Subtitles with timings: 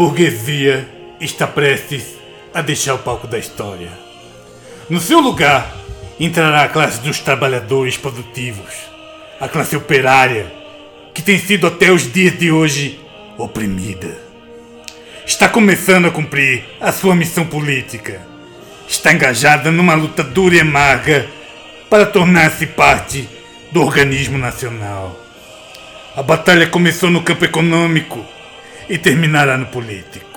[0.00, 0.88] burguesia
[1.20, 2.16] está prestes
[2.54, 3.90] a deixar o palco da história.
[4.88, 5.76] No seu lugar
[6.18, 8.72] entrará a classe dos trabalhadores produtivos,
[9.38, 10.50] a classe operária,
[11.12, 12.98] que tem sido até os dias de hoje
[13.36, 14.16] oprimida.
[15.26, 18.22] Está começando a cumprir a sua missão política.
[18.88, 21.28] Está engajada numa luta dura e amarga
[21.90, 23.28] para tornar-se parte
[23.70, 25.14] do organismo nacional.
[26.16, 28.24] A batalha começou no campo econômico
[28.90, 30.28] e terminará no político.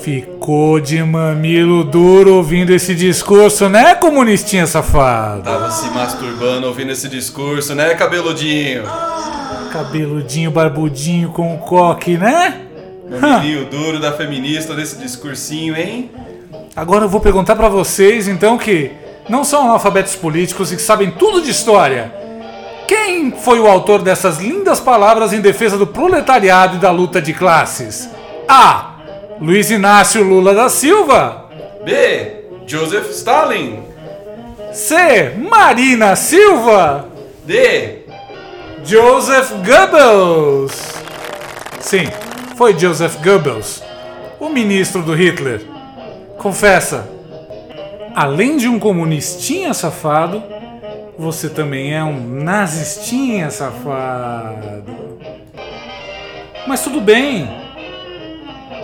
[0.00, 5.42] Ficou de mamilo duro ouvindo esse discurso, né, comunistinha safado?
[5.42, 8.82] Tava se masturbando ouvindo esse discurso, né, cabeludinho?
[9.70, 12.62] Cabeludinho, barbudinho com coque, né?
[13.08, 16.10] Mamilinho duro da feminista desse discursinho, hein?
[16.74, 18.90] Agora eu vou perguntar pra vocês, então, que
[19.28, 22.21] não são analfabetos políticos e que sabem tudo de história.
[22.86, 27.32] Quem foi o autor dessas lindas palavras em defesa do proletariado e da luta de
[27.32, 28.08] classes?
[28.48, 28.96] A.
[29.40, 31.48] Luiz Inácio Lula da Silva.
[31.84, 32.44] B.
[32.66, 33.82] Joseph Stalin.
[34.72, 35.34] C.
[35.36, 37.08] Marina Silva.
[37.44, 38.02] D.
[38.84, 40.72] Joseph Goebbels.
[41.78, 42.08] Sim,
[42.56, 43.82] foi Joseph Goebbels,
[44.40, 45.62] o ministro do Hitler.
[46.38, 47.08] Confessa,
[48.14, 50.42] além de um comunistinha safado,
[51.18, 55.18] você também é um nazistinha safado.
[56.66, 57.48] Mas tudo bem.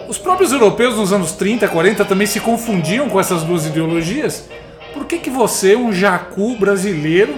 [0.09, 4.49] Os próprios europeus nos anos 30, 40 também se confundiam com essas duas ideologias.
[4.95, 7.35] Por que, que você, um jacu brasileiro,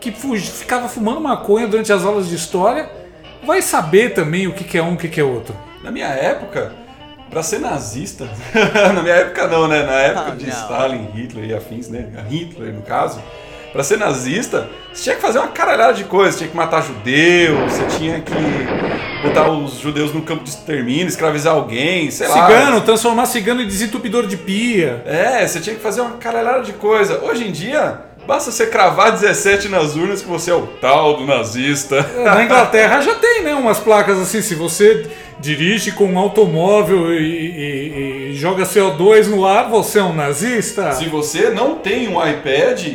[0.00, 2.88] que ficava fumando maconha durante as aulas de história,
[3.44, 5.54] vai saber também o que, que é um e o que, que é outro?
[5.82, 6.72] Na minha época,
[7.28, 8.28] para ser nazista,
[8.94, 9.82] na minha época não, né?
[9.84, 10.52] Na época Oh, de não.
[10.54, 12.08] Stalin, Hitler e afins, né?
[12.28, 13.20] Hitler, no caso.
[13.72, 16.36] Pra ser nazista, você tinha que fazer uma caralhada de coisas.
[16.36, 18.32] Tinha que matar judeu, você tinha que
[19.22, 22.46] botar os judeus no campo de extermínio, escravizar alguém, sei lá.
[22.48, 25.02] Cigano, transformar cigano em desentupidor de pia.
[25.06, 27.20] É, você tinha que fazer uma caralhada de coisa.
[27.22, 31.26] Hoje em dia, basta você cravar 17 nas urnas que você é o tal do
[31.26, 32.04] nazista.
[32.24, 33.54] Na Inglaterra já tem, né?
[33.54, 35.08] Umas placas assim, se você
[35.38, 40.92] dirige com um automóvel e, e- e joga CO2 no ar, você é um nazista?
[40.92, 42.94] Se você não tem um iPad,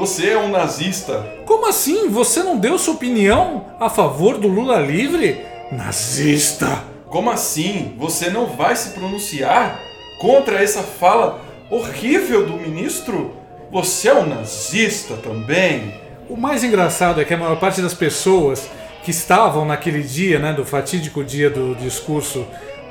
[0.00, 1.26] você é um nazista.
[1.44, 2.08] Como assim?
[2.08, 5.44] Você não deu sua opinião a favor do Lula livre?
[5.70, 6.84] Nazista!
[7.10, 7.94] Como assim?
[7.98, 9.78] Você não vai se pronunciar
[10.18, 13.32] contra essa fala horrível do ministro?
[13.70, 15.92] Você é um nazista também?
[16.30, 18.70] O mais engraçado é que a maior parte das pessoas
[19.04, 22.46] que estavam naquele dia, né, do fatídico dia do discurso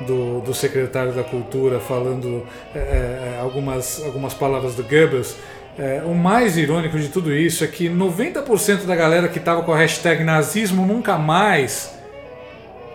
[0.06, 5.34] do, do secretário da Cultura falando é, algumas, algumas palavras do Goebbels,
[5.80, 9.72] é, o mais irônico de tudo isso é que 90% da galera que estava com
[9.72, 11.98] a hashtag nazismo nunca mais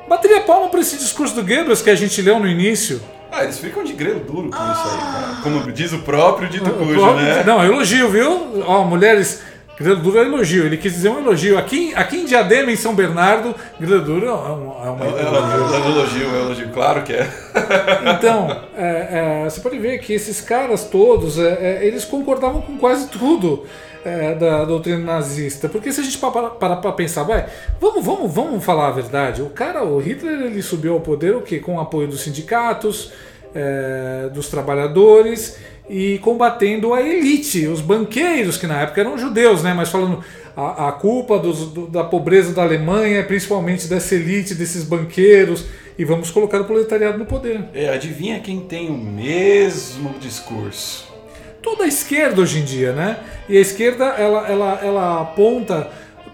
[0.07, 3.01] bateria palma para esse discurso do Goebbels que a gente leu no início.
[3.31, 5.37] Ah, eles ficam de grelo duro com isso aí, cara.
[5.41, 7.43] Como diz o próprio dito cujo, né?
[7.43, 8.63] Não, elogio, viu?
[8.67, 9.41] Ó, mulheres,
[9.77, 10.65] grelo duro é elogio.
[10.65, 11.57] Ele quis dizer um elogio.
[11.57, 15.19] Aqui, aqui em Diadema, em São Bernardo, grelo duro é um, é uma É um
[15.19, 17.27] elogio, é um elogio, é um elogio, claro que é.
[18.17, 22.77] Então, é, é, você pode ver que esses caras todos, é, é, eles concordavam com
[22.77, 23.65] quase tudo
[24.05, 25.67] é, da doutrina nazista.
[25.67, 27.47] Porque se a gente parar para pra pensar, vai,
[27.81, 29.41] vamos, vamos, vamos falar a verdade.
[29.41, 31.59] O cara, o Hitler, ele subiu ao poder o quê?
[31.59, 33.11] Com o apoio dos sindicatos,
[33.53, 35.57] é, dos trabalhadores
[35.89, 39.73] e combatendo a elite, os banqueiros, que na época eram judeus, né?
[39.73, 40.23] Mas falando
[40.55, 45.65] a, a culpa dos- do- da pobreza da Alemanha é principalmente dessa elite, desses banqueiros,
[45.97, 47.65] e vamos colocar o proletariado no poder.
[47.73, 51.13] É, adivinha quem tem o mesmo discurso?
[51.61, 53.17] Toda a esquerda hoje em dia, né?
[53.49, 55.89] E a esquerda, ela, ela, ela aponta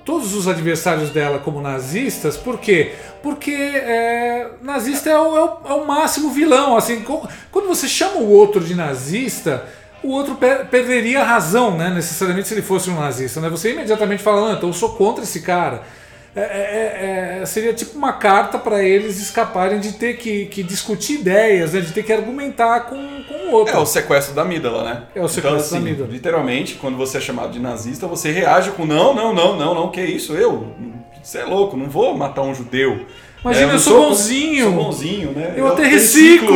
[0.05, 2.93] todos os adversários dela como nazistas, por quê?
[3.21, 6.75] Porque é, nazista é o, é o- é o máximo vilão.
[6.75, 7.03] Assim,
[7.51, 9.65] quando você chama o outro de nazista,
[10.03, 11.89] o outro per- perderia a razão, né?
[11.91, 13.49] Necessariamente se ele fosse um nazista, né?
[13.49, 15.83] Você imediatamente fala, não, então eu sou contra esse cara.
[16.33, 21.15] É, é, é, seria tipo uma carta para eles escaparem de ter que, que discutir
[21.15, 21.81] ideias, né?
[21.81, 23.75] de ter que argumentar com, com o outro.
[23.75, 25.03] É o sequestro da amígdala, né?
[25.13, 26.09] É o sequestro então, da assim, amígdala.
[26.09, 29.91] Literalmente, quando você é chamado de nazista, você reage com não, não, não, não, não,
[29.91, 30.33] que isso?
[30.33, 30.73] Eu?
[31.21, 33.05] Você é louco, não vou matar um judeu.
[33.43, 34.65] Imagina, não eu sou bonzinho.
[34.65, 35.53] Sou bonzinho, né?
[35.57, 36.55] Eu até reciclo.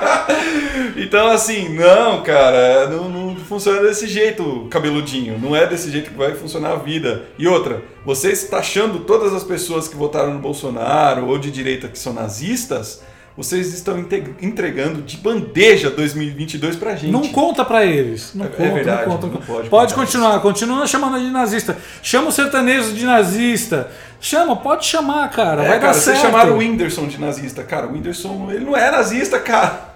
[0.96, 5.38] então, assim, não, cara, não, não funciona desse jeito, cabeludinho.
[5.38, 7.24] Não é desse jeito que vai funcionar a vida.
[7.38, 11.88] E outra, você está achando todas as pessoas que votaram no Bolsonaro ou de direita
[11.88, 13.02] que são nazistas,
[13.36, 13.98] vocês estão
[14.40, 17.12] entregando de bandeja 2022 pra gente.
[17.12, 18.32] Não conta pra eles.
[18.34, 19.26] Não É conta, verdade, não conta.
[19.26, 21.76] não pode pode continuar, continua chamando de nazista.
[22.02, 23.90] Chama o sertanejo de nazista.
[24.20, 25.62] Chama, pode chamar, cara.
[25.62, 26.22] É, vai cara, dar vocês certo.
[26.22, 27.62] chamaram o Whindersson de nazista.
[27.62, 29.95] Cara, o Whindersson, ele não é nazista, cara.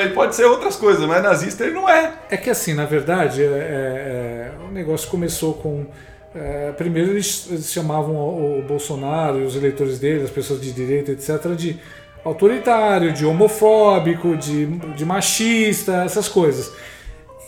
[0.00, 2.12] Ele pode ser outras coisas, mas nazista ele não é.
[2.30, 5.86] É que assim, na verdade, é, é, é, o negócio começou com.
[6.34, 11.12] é, primeiro eles, chamavam o, o Bolsonaro e os eleitores dele, as pessoas de direita,
[11.12, 11.78] etc., de
[12.24, 16.72] autoritário, de homofóbico, de, de machista, essas coisas.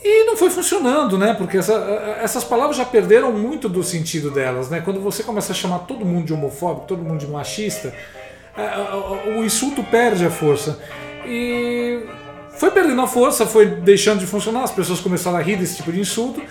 [0.01, 1.33] E não foi funcionando, né?
[1.37, 4.79] Porque essa- essas palavras já perderam muito do sentido delas, né?
[4.79, 7.93] Quando você começa a chamar todo mundo de homofóbico, todo mundo de machista,
[8.57, 10.79] é, é, o insulto perde a força.
[11.25, 11.99] E
[12.57, 15.91] foi perdendo a força, foi deixando de funcionar, as pessoas começaram a rir desse tipo
[15.91, 16.41] de insulto.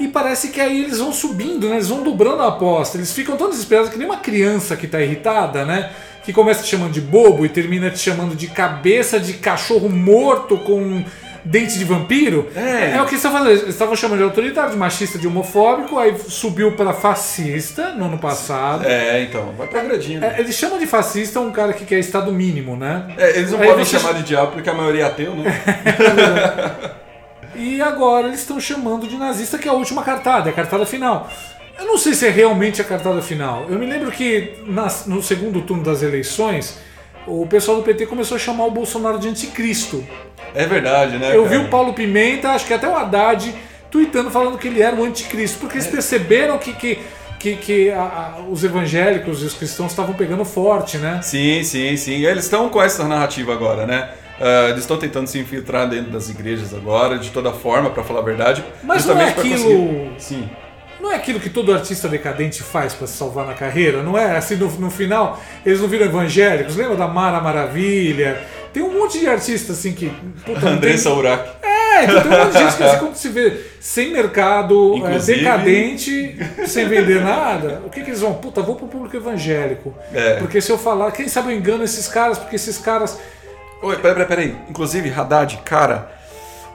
[0.00, 1.76] E parece que aí eles vão subindo, né?
[1.76, 2.96] Eles vão dobrando a aposta.
[2.96, 5.92] Eles ficam tão desesperados que nem uma criança que tá irritada, né?
[6.24, 10.58] Que começa te chamando de bobo e termina te chamando de cabeça de cachorro morto
[10.58, 11.04] com
[11.44, 12.48] dente de vampiro.
[12.54, 13.00] É.
[13.00, 13.50] o que eles estavam fazendo.
[13.58, 18.18] Eles estavam chamando de autoritário, de machista, de homofóbico, aí subiu para fascista no ano
[18.18, 18.84] passado.
[18.86, 20.24] É, então, vai progredindo.
[20.24, 23.06] É, eles chamam de fascista um cara que quer estado mínimo, né?
[23.18, 25.52] É, eles não Aí podem você- chamar de diabo porque a maioria é ateu, né?
[27.54, 30.86] E agora eles estão chamando de nazista, que é a última cartada, é a cartada
[30.86, 31.28] final.
[31.78, 33.66] Eu não sei se é realmente a cartada final.
[33.68, 36.78] Eu me lembro que nas- no segundo turno das eleições,
[37.26, 40.04] o pessoal do PT começou a chamar o Bolsonaro de anticristo.
[40.54, 41.34] É verdade, né?
[41.34, 41.62] Eu vi cara?
[41.66, 43.54] o Paulo Pimenta, acho que até o Haddad,
[43.90, 45.80] tweetando falando que ele era o anticristo, porque É.
[45.80, 46.98] eles perceberam que, que,
[47.38, 48.00] que, que a-
[48.38, 51.20] a- os evangélicos e os cristãos estavam pegando forte, né?
[51.22, 52.24] Sim, sim, sim.
[52.24, 54.10] Eles estão com essa narrativa agora, né?
[54.40, 58.20] Ah, eles estão tentando se infiltrar dentro das igrejas agora, de toda forma, pra falar
[58.20, 58.64] a verdade.
[58.82, 59.54] Mas não é aquilo.
[59.62, 60.50] conseguir- Sim.
[61.02, 64.36] Não é aquilo que todo artista decadente faz pra se salvar na carreira, não é?
[64.36, 66.76] Assim, no, no final, eles não viram evangélicos.
[66.76, 68.40] Lembra da Mara Maravilha?
[68.72, 70.10] Tem um monte de artistas assim que.
[70.46, 71.18] Puta, Andressa tem...
[71.18, 71.50] Urach.
[71.60, 74.98] É, então tem um monte de gente que assim, quando se vê sem mercado, é,
[74.98, 78.34] Inclusive- decadente, sem vender nada, o que, que eles vão?
[78.34, 79.92] Puta, vou pro público evangélico.
[80.14, 80.36] É.
[80.36, 83.18] Porque se eu falar, quem sabe eu engano esses caras, porque esses caras.
[83.82, 84.56] Oi, peraí, peraí, peraí.
[84.70, 86.12] Inclusive, Haddad, cara,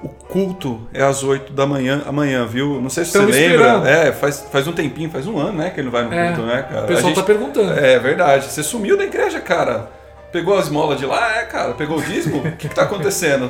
[0.03, 2.79] o culto é às 8 da manhã, amanhã, viu?
[2.81, 3.55] Não sei se Tamo você lembra.
[3.55, 3.87] esperando.
[3.87, 6.27] É, faz, faz um tempinho, faz um ano, né, que ele não vai no É,
[6.27, 6.83] culto, né, cara?
[6.83, 7.73] o pessoal A gente- tá perguntando.
[7.79, 8.45] É verdade.
[8.45, 9.89] Você sumiu da igreja, cara.
[10.31, 11.73] Pegou as esmolas de lá, é, cara.
[11.73, 12.39] Pegou o dízimo?
[12.39, 13.49] O que, que tá acontecendo?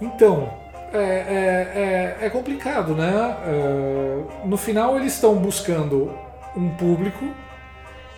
[0.00, 0.48] Então,
[0.92, 3.36] é, é, é, é complicado, né?
[3.46, 6.12] É, no final, eles estão buscando
[6.56, 7.24] um público,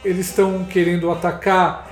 [0.05, 1.87] eles estão querendo atacar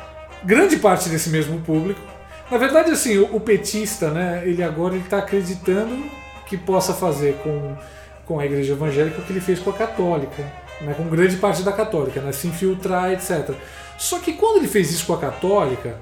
[0.45, 2.01] grande parte desse mesmo público.
[2.51, 4.43] Na verdade, assim, o, o petista, né?
[4.45, 6.05] Ele agora está acreditando
[6.47, 7.77] que possa fazer com,
[8.25, 10.43] com a igreja evangélica o que ele fez com a católica,
[10.81, 10.95] né?
[10.97, 12.33] com grande parte da católica, né?
[12.33, 13.51] se infiltrar, etc.
[13.99, 15.97] Só que quando ele fez isso com a católica,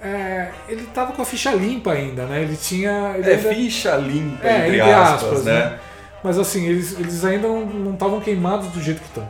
[0.00, 2.42] é, ele estava com a ficha limpa ainda, né?
[2.42, 3.14] Ele tinha.
[3.16, 5.52] Ele É ainda- ficha limpa, É, entre, aspas, aspas, né?
[5.52, 5.78] né?
[6.24, 9.28] Mas assim, eles, eles ainda não estavam queimados do jeito que estão.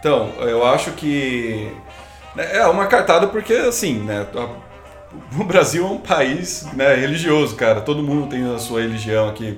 [0.00, 1.72] Então, eu acho que
[2.34, 4.26] né, é uma cartada porque, assim, né,
[5.38, 7.80] o Brasil é um país né, religioso, cara.
[7.80, 9.56] Todo mundo tem a sua religião aqui.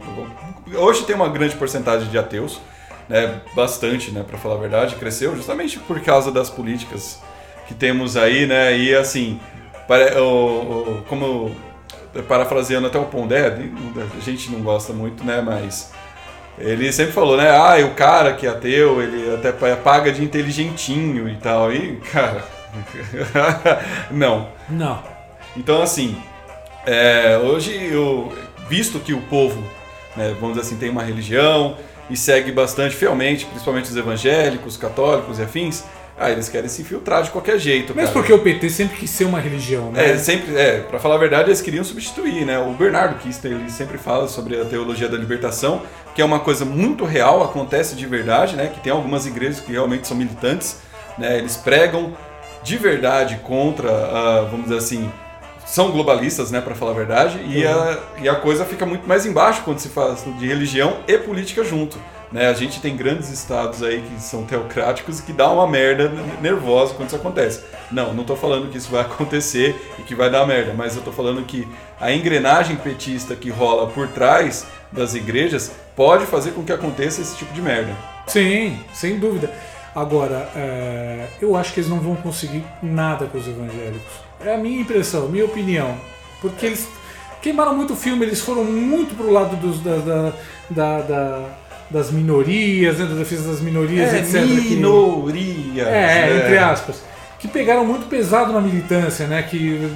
[0.75, 2.60] Hoje tem uma grande porcentagem de ateus,
[3.08, 7.20] né, bastante, né, para falar a verdade, cresceu justamente por causa das políticas
[7.66, 9.40] que temos aí, né, e assim,
[9.87, 10.23] pare- o-
[11.00, 11.54] o- como
[12.26, 15.92] parafraseando até o Pondé, a gente não gosta muito, né, mas
[16.59, 17.50] ele sempre falou, né?
[17.50, 21.73] Ah, o cara que é ateu, ele até paga de inteligentinho e tal.
[21.73, 22.42] E, cara.
[24.11, 24.49] não.
[24.68, 25.02] Não.
[25.57, 26.17] Então, assim,
[26.87, 28.33] é, hoje, eu,
[28.69, 29.62] visto que o povo,
[30.17, 31.76] né, vamos dizer assim, tem uma religião
[32.09, 35.85] e segue bastante fielmente, principalmente os evangélicos, católicos e afins,
[36.19, 37.95] ah, eles querem se infiltrar de qualquer jeito.
[37.95, 38.12] Mesmo cara.
[38.12, 40.12] porque o PT sempre quis ser uma religião, né?
[40.12, 42.59] É, sempre, é, pra falar a verdade, eles queriam substituir, né?
[42.59, 45.83] O Bernardo Kister, ele sempre fala sobre a teologia da libertação,
[46.14, 48.67] que é uma coisa muito real, acontece de verdade, né?
[48.67, 50.78] Que tem algumas igrejas que realmente são militantes,
[51.17, 51.38] né?
[51.38, 52.17] Eles pregam
[52.64, 55.09] de verdade contra, ah, vamos dizer assim,
[55.68, 59.26] são globalistas, né, para falar a verdade, e, a, e a coisa fica muito mais
[59.26, 61.98] embaixo quando se fala de religião e política junto.
[62.32, 62.48] Né?
[62.48, 66.10] A gente tem grandes estados aí que são teocráticos e que dá uma merda
[66.40, 67.60] nervosa quando isso acontece.
[67.92, 71.02] Não, não tô falando que isso vai acontecer e que vai dar merda, mas eu
[71.02, 71.68] tô falando que
[72.00, 77.37] a engrenagem petista que rola por trás das igrejas pode fazer com que aconteça esse
[77.37, 77.94] tipo de merda.
[78.26, 79.52] Sim, sem dúvida.
[79.94, 84.27] Agora, é, eu acho que eles não vão conseguir nada com os evangélicos.
[84.45, 85.97] É a minha impressão, minha opinião.
[86.40, 86.87] Porque eles
[87.42, 90.33] queimaram muito o filme, eles foram muito pro lado dos, da, da-
[90.71, 91.49] da- da-
[91.90, 94.42] das minorias, né, da defesa das minorias, É, etc.
[94.42, 95.83] que- minoria.
[95.85, 97.02] É, entre aspas.
[97.38, 99.42] Que pegaram muito pesado na militância, né?
[99.42, 99.90] Que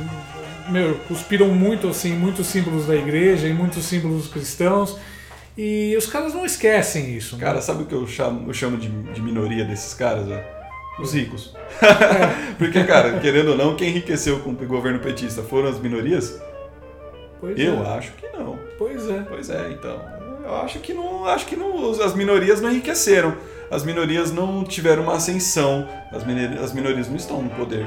[0.68, 4.96] meu, cuspiram muito, assim, muitos símbolos da igreja e muitos símbolos cristãos.
[5.58, 7.36] E os caras não esquecem isso.
[7.36, 7.44] né?
[7.44, 10.24] Cara, sabe o que eu chamo, eu chamo de, de minoria desses caras?
[10.30, 10.61] ó?
[11.00, 11.54] Os ricos.
[12.58, 16.40] Porque, cara, querendo ou não, quem enriqueceu com o governo petista foram as minorias?
[17.40, 17.96] Pois Eu é.
[17.96, 18.58] acho que não.
[18.78, 19.20] Pois é.
[19.28, 20.00] Pois é, então.
[20.44, 21.24] Eu acho que não.
[21.26, 21.90] Acho que não.
[22.02, 23.34] As minorias não enriqueceram.
[23.70, 25.88] As minorias não tiveram uma ascensão.
[26.12, 27.86] As, minori- as minorias não estão no poder.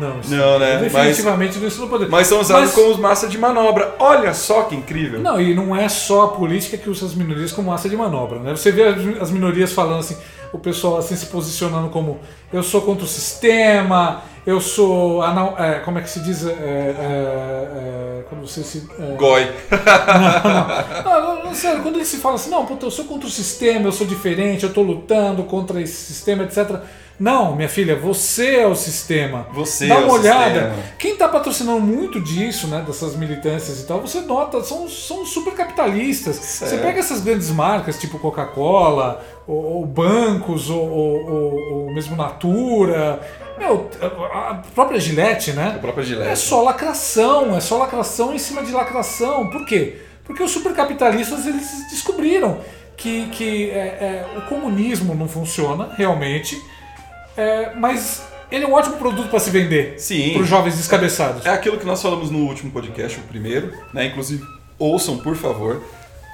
[0.00, 0.78] Não, isso- Não, né?
[0.78, 2.08] Definitivamente não isso não pode.
[2.08, 3.94] Mas são usados Mas- como massa de manobra.
[4.00, 5.20] Olha só que incrível.
[5.20, 8.40] Não, e não é só a política que usa as minorias como massa de manobra,
[8.40, 8.50] né?
[8.56, 8.82] Você vê
[9.20, 10.16] as minorias falando assim,
[10.52, 12.18] o pessoal assim se posicionando como
[12.52, 16.50] eu sou contra o sistema, eu sou anal, é, como é que se diz, é,
[16.50, 19.48] é, é, quando você se é, Goi.
[21.04, 23.30] não, não, não, sério, quando ele se fala assim, não, puta, eu sou contra o
[23.30, 26.80] sistema, eu sou diferente, eu tô lutando contra esse sistema, etc.
[27.20, 29.46] Não, minha filha, você é o sistema.
[29.52, 30.44] Você Dá é uma o olhada.
[30.70, 30.74] sistema.
[30.98, 35.52] Quem tá patrocinando muito disso, né, dessas militâncias e tal, você nota, são, são super
[35.52, 36.36] capitalistas.
[36.36, 36.80] Você Certo.
[36.82, 43.20] pega essas grandes marcas, tipo Coca-Cola, ou, ou bancos, ou, ou- ou- mesmo Natura,
[43.58, 43.90] meu,
[44.32, 45.74] a própria Gillette, né?
[45.76, 46.38] A própria É Gillette.
[46.38, 49.50] só lacração, é só lacração em cima de lacração.
[49.50, 49.98] Por quê?
[50.24, 52.60] Porque os supercapitalistas eles descobriram
[52.96, 56.56] que, que é, é, o comunismo não funciona realmente,
[57.40, 60.32] é, mas ele é um ótimo produto para se vender Sim.
[60.34, 61.46] para os jovens descabeçados.
[61.46, 64.06] É aquilo que nós falamos no último podcast, o primeiro, né?
[64.06, 64.42] Inclusive,
[64.78, 65.80] ouçam, por favor.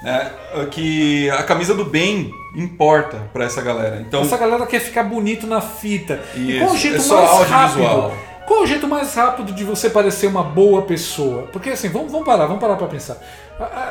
[0.03, 0.31] Né?
[0.69, 3.99] Que a camisa do bem importa pra essa galera.
[4.07, 6.19] Então, Essa galera quer ficar bonito na fita.
[6.35, 8.11] e Isso, qual o jeito é mais rápido?
[8.45, 11.47] Qual o jeito mais rápido de você parecer uma boa pessoa?
[11.51, 13.17] Porque assim, vamos, vamos parar, vamos parar pra pensar.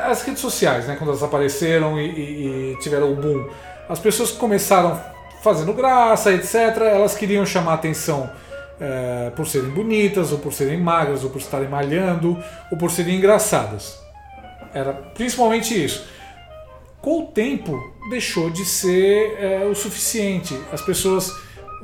[0.05, 3.45] As redes sociais, né, quando elas apareceram e, e- e tiveram o boom,
[3.89, 4.99] as pessoas começaram
[5.47, 8.29] fazendo graça, etc., elas queriam chamar atenção
[8.81, 12.37] eh, por serem bonitas, ou por serem magras, ou por estarem malhando,
[12.69, 13.97] ou por serem engraçadas.
[14.73, 16.05] Era principalmente isso.
[17.01, 20.59] Com o tempo, deixou de ser é, o suficiente.
[20.73, 21.31] As pessoas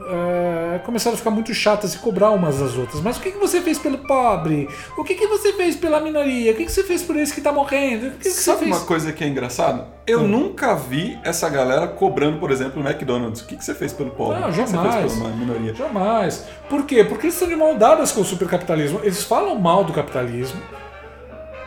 [0.10, 3.00] é, começaram a ficar muito chatas e cobrar umas das outras.
[3.02, 4.68] Mas o que, que você fez pelo pobre?
[4.98, 6.52] O que, que você fez pela minoria?
[6.52, 8.08] O que, que você fez por esse que tá morrendo?
[8.08, 9.86] O que, que sabe uma coisa que é engraçado?
[10.08, 10.28] Eu Hum.
[10.28, 13.42] nunca vi essa galera cobrando, por exemplo, o McDonald's.
[13.42, 14.40] O que, que você fez pelo pobre?
[14.40, 14.96] Não, O que que jamais.
[14.96, 15.74] Você fez pela minoria?
[15.76, 16.46] Jamais.
[16.70, 17.04] Por quê?
[17.04, 19.00] Porque eles estão de mão dadas com o supercapitalismo.
[19.04, 20.60] Eles falam mal do capitalismo.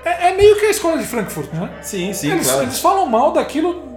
[0.05, 1.71] É, é meio que a escola de Frankfurt, não é?
[1.83, 2.63] Sim, sim, eles, claro.
[2.65, 3.96] eles falam mal daquilo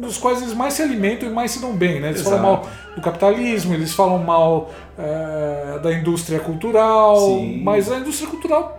[0.00, 2.08] dos quais eles mais se alimentam e mais se dão bem, né?
[2.08, 2.36] Eles Exato.
[2.36, 7.60] falam mal do capitalismo, eles falam mal é, da indústria cultural, Sim.
[7.62, 8.78] mas a indústria cultural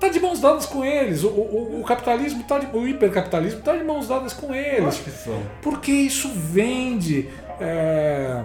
[0.00, 1.22] tá de mãos dadas com eles.
[1.24, 5.02] O, o- o capitalismo tá de, o hipercapitalismo tá de mãos dadas com eles.
[5.62, 7.28] Porque isso vende.
[7.60, 8.40] é,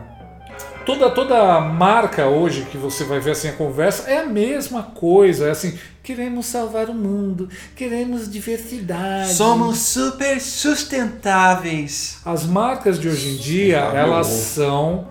[0.85, 5.47] toda toda marca hoje que você vai ver assim a conversa é a mesma coisa.
[5.47, 9.33] É assim, queremos salvar o mundo, queremos diversidade.
[9.73, 12.19] super sustentáveis.
[12.25, 15.07] As marcas de hoje em dia, Ah, elas são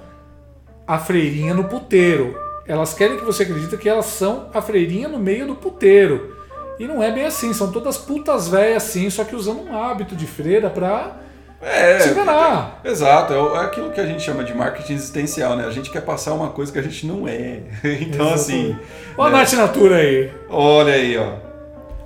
[0.86, 2.36] a freirinha no puteiro.
[2.66, 6.36] Elas querem que você acredite que elas são a freirinha no meio do puteiro.
[6.78, 10.16] E não é bem assim, são todas putas velhas assim, só que usando um hábito
[10.16, 11.21] de freira pra
[11.62, 12.80] É, se enganar.
[12.84, 15.64] Exato, é o- é aquilo que a gente chama de marketing existencial, né?
[15.64, 17.60] A gente quer passar uma coisa que a gente não é.
[18.00, 18.76] Então, assim.
[19.16, 19.38] Olha a né?
[19.44, 20.30] Nath Natura aí.
[20.50, 21.34] Olha aí, ó.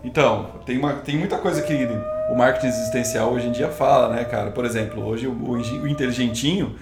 [0.04, 1.88] Então, tem, uma, tem muita coisa que
[2.30, 4.50] o marketing existencial hoje em dia fala, né, cara?
[4.50, 6.76] Por exemplo, hoje o, o inteligentinho,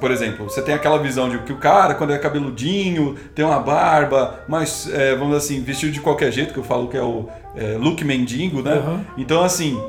[0.00, 3.58] por exemplo, você tem aquela visão de que o cara, quando é cabeludinho, tem uma
[3.60, 7.02] barba, mas, é, vamos dizer assim, vestido de qualquer jeito, que eu falo que é
[7.02, 8.74] o é, look mendigo, né?
[8.74, 9.00] Uhum.
[9.16, 9.80] Então, assim,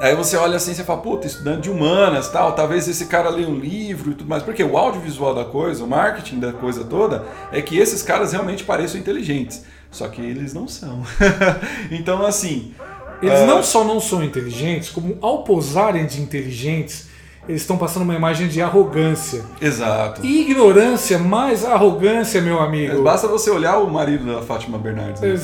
[0.00, 3.46] Aí você olha assim e fala, puta, estudante de humanas tal, talvez esse cara leia
[3.46, 4.42] um livro e tudo mais.
[4.42, 8.64] Porque o audiovisual da coisa, o marketing da coisa toda, é que esses caras realmente
[8.64, 9.62] pareçam inteligentes.
[9.90, 11.02] Só que eles não são.
[11.92, 12.74] então, assim.
[13.22, 17.09] Eles ah, não só não são inteligentes, como ao posarem de inteligentes,
[17.48, 19.42] eles estão passando uma imagem de arrogância.
[19.60, 20.24] Exato.
[20.24, 23.02] Ignorância mais arrogância, meu amigo.
[23.02, 25.20] Basta você olhar o marido da Fátima Bernardes.
[25.22, 25.40] Né?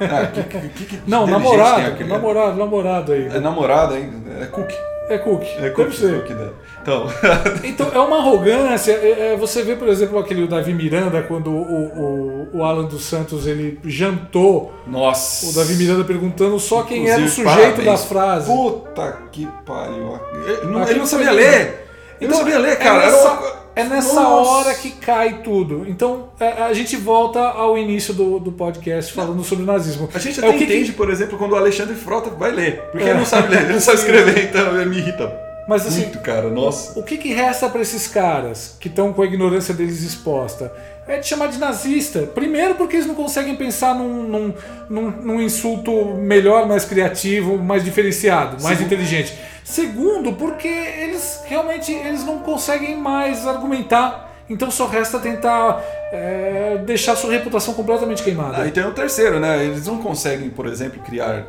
[0.00, 3.26] Ah, que, que, que, Não, namorado, aquele- namorado, namorado aí.
[3.26, 4.12] É namorada, hein?
[4.40, 4.70] É Cook.
[5.08, 5.42] É Cook.
[5.42, 6.20] É Deve Cook, ser.
[6.22, 6.54] Cook dela.
[6.82, 7.06] Então,
[7.64, 8.92] Então é uma arrogância.
[8.92, 13.04] é- é, você vê, por exemplo, aquele Davi Miranda, quando o, o, o Alan dos
[13.04, 15.46] Santos ele jantou, nossa.
[15.50, 18.04] o Davi Miranda perguntando só quem era o Inclusive, sujeito da parabéns.
[18.04, 18.46] frase.
[18.46, 20.18] Puta que pariu.
[20.46, 21.86] Ele não, ele não sabia foi ler.
[22.20, 23.02] Ele não sabia ler, cara.
[23.04, 25.84] É Era nessa, é nessa hora que cai tudo.
[25.86, 30.08] Então é, a gente volta ao início do, do podcast falando sobre o nazismo.
[30.14, 32.50] A gente É até o que que- entende, por exemplo, quando o Alexandre Frota vai
[32.50, 32.82] ler.
[32.90, 33.10] Porque É.
[33.10, 35.49] ele não sabe ler, ele não sabe escrever, então ele me irrita.
[35.70, 36.98] Mas assim, Muito, cara, nossa.
[36.98, 40.72] o que, que resta para esses caras que estão com a ignorância deles exposta?
[41.06, 42.22] É de chamar de nazista.
[42.22, 44.54] Primeiro, porque eles não conseguem pensar num, num,
[44.88, 49.32] num- num insulto melhor, mais criativo, mais diferenciado, mais Segundo- inteligente.
[49.62, 54.28] Segundo, porque eles realmente eles não conseguem mais argumentar.
[54.50, 55.80] Então só resta tentar
[56.12, 58.62] é, deixar sua reputação completamente queimada.
[58.62, 59.64] Ah, e tem o terceiro, né?
[59.64, 61.44] Eles não conseguem, por exemplo, criar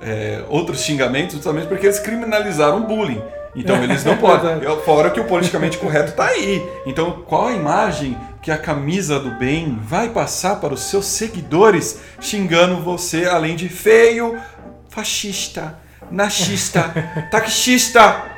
[0.00, 3.20] é, outros xingamentos justamente porque eles criminalizaram o bullying.
[3.56, 4.58] Então eles não podem.
[4.58, 4.82] Verdade.
[4.84, 6.64] Fora que o politicamente correto tá aí.
[6.84, 11.98] Então qual a imagem que a camisa do bem vai passar para os seus seguidores
[12.20, 14.38] xingando você além de feio,
[14.88, 15.78] fascista,
[16.10, 16.94] nachista,
[17.30, 18.36] taxista?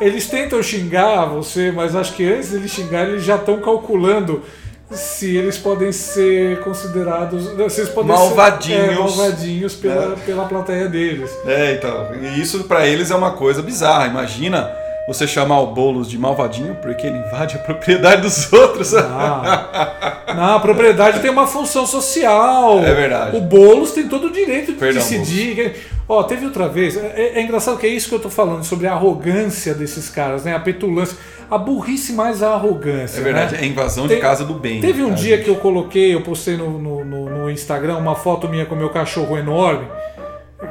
[0.00, 4.42] Eles tentam xingar você, mas acho que antes de eles xingarem, eles já estão calculando
[4.90, 7.44] se eles podem ser considerados.
[7.72, 8.84] Se eles podem Malvadinhos.
[8.86, 10.16] Ser, é, malvadinhos pela, É.
[10.26, 11.30] pela plateia deles.
[11.46, 14.06] É, então, e isso pra eles é uma coisa bizarra.
[14.06, 14.70] Imagina
[15.06, 18.94] você chamar o Boulos de malvadinho porque ele invade a propriedade dos outros.
[18.94, 22.78] Ah, não, a propriedade tem uma função social.
[22.78, 23.36] É verdade.
[23.36, 25.74] O Boulos tem todo o direito de Perdão, decidir.
[26.08, 26.96] Ó, teve outra vez.
[26.96, 30.44] É, é engraçado que é isso que eu tô falando sobre a arrogância desses caras,
[30.44, 30.54] né?
[30.54, 31.16] A petulância.
[31.50, 33.20] A burrice mais a arrogância.
[33.20, 33.60] É verdade, né?
[33.62, 34.80] é invasão Tem- de casa do bem.
[34.80, 38.48] Teve um dia que eu coloquei, eu postei no, no, no- no Instagram uma foto
[38.48, 39.86] minha com meu cachorro enorme.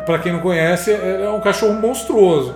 [0.06, 2.56] Pra quem não conhece, é um cachorro monstruoso.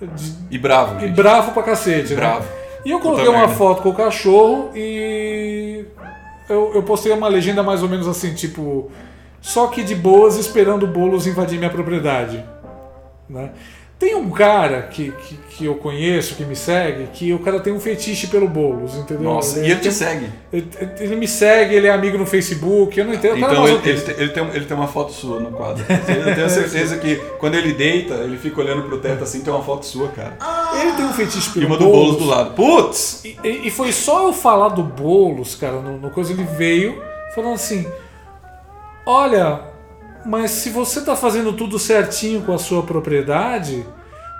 [0.00, 1.14] De- E bravo, e gente.
[1.14, 2.16] bravo pra cacete, né?
[2.16, 2.44] Bravo.
[2.84, 3.54] E eu Puta coloquei uma merda.
[3.54, 5.84] foto com o cachorro e
[6.48, 8.90] eu, eu postei uma legenda mais ou menos assim, tipo,
[9.40, 12.44] só que de boas esperando bolos invadir minha propriedade.
[13.30, 13.50] Né?
[14.02, 17.72] Tem um cara que, que, que eu conheço, que me segue, que o cara tem
[17.72, 19.22] um fetiche pelo bolos, entendeu?
[19.22, 20.28] Nossa, e ele te segue.
[20.52, 20.68] Ele,
[20.98, 23.36] ele me segue, ele é amigo no Facebook, eu não entendo.
[23.38, 25.84] Então ele, ele, tem- ele tem, ele tem uma foto sua no quadro.
[25.88, 29.62] Eu tenho certeza que quando ele deita, ele fica olhando pro teto assim, tem uma
[29.62, 30.36] foto sua, cara.
[30.80, 32.54] Ele tem um fetiche E pelo uma do Boulos do lado.
[32.54, 33.24] Putz!
[33.24, 37.00] E, e- e foi só eu falar do Boulos, cara, no, no coisa, ele veio
[37.36, 37.86] falando assim:
[39.06, 39.60] Olha,
[40.24, 43.84] mas se você tá fazendo tudo certinho com a sua propriedade,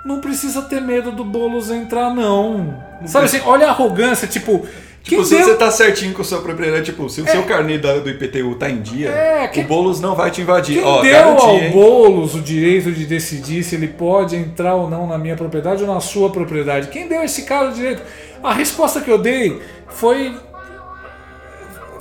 [0.05, 2.77] não precisa ter medo do Boulos entrar, não.
[3.05, 4.65] Sabe assim, olha a arrogância, tipo.
[5.01, 7.77] Tipo, se deu- você tá certinho com a sua propriedade, tipo, se o seu carnê
[7.77, 10.75] da- do IPTU tá em dia, É, quem- o Boulos não vai te invadir.
[10.75, 11.71] Quem Ó, deu garantia, ao hein?
[11.71, 15.93] Boulos o direito de decidir se ele pode entrar ou não na minha propriedade ou
[15.93, 16.87] na sua propriedade?
[16.87, 18.01] Quem deu esse cara o direito?
[18.41, 20.33] A resposta que eu dei foi.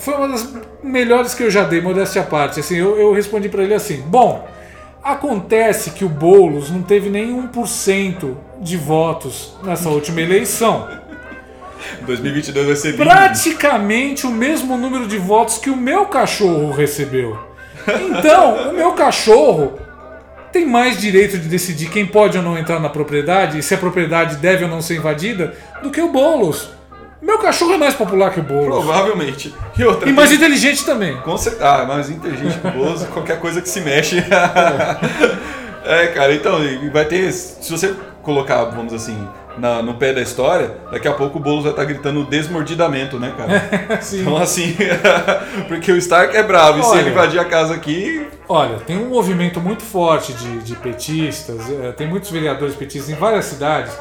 [0.03, 2.59] Foi uma das melhores que eu já dei, modéstia à parte.
[2.59, 4.49] Assim, eu, eu respondi pra ele assim: Bom,
[5.01, 10.89] acontece que o Boulos não teve nem 1% de votos nessa última eleição.
[12.05, 13.05] 2022 vai ser lindo.
[13.05, 17.39] praticamente o mesmo número de votos que o meu cachorro recebeu.
[18.19, 19.79] Então, o meu cachorro
[20.53, 23.79] tem mais direito de decidir quem pode ou não entrar na propriedade e se a
[23.79, 26.82] propriedade deve ou não ser invadida do que o Boulos.
[27.23, 28.85] Meu cachorro é mais popular que o Boulos.
[28.85, 29.55] Provavelmente.
[29.79, 30.09] E outra.
[30.09, 31.17] E mais tem- inteligente também.
[31.19, 31.65] Com certeza.
[31.69, 34.19] Ah, mais inteligente que o Boulos, qualquer coisa que se mexe.
[35.85, 36.59] é, cara, então,
[36.93, 37.33] vai ter.
[37.33, 41.63] Se você colocar, vamos assim, na- no pé da história, daqui a pouco o Boulos
[41.65, 44.01] vai estar gritando desmordidamento, né, cara?
[44.03, 44.23] Sim.
[44.23, 44.77] Então, assim,
[45.69, 47.01] porque o Stark é bravo, e se Olha.
[47.01, 48.27] ele invadir a casa aqui.
[48.49, 53.15] Olha, tem um movimento muito forte de, de petistas, eh, tem muitos vereadores petistas em
[53.15, 53.93] várias cidades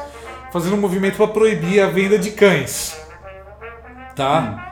[0.52, 3.00] fazendo um movimento para proibir a venda de cães.
[4.14, 4.68] Tá?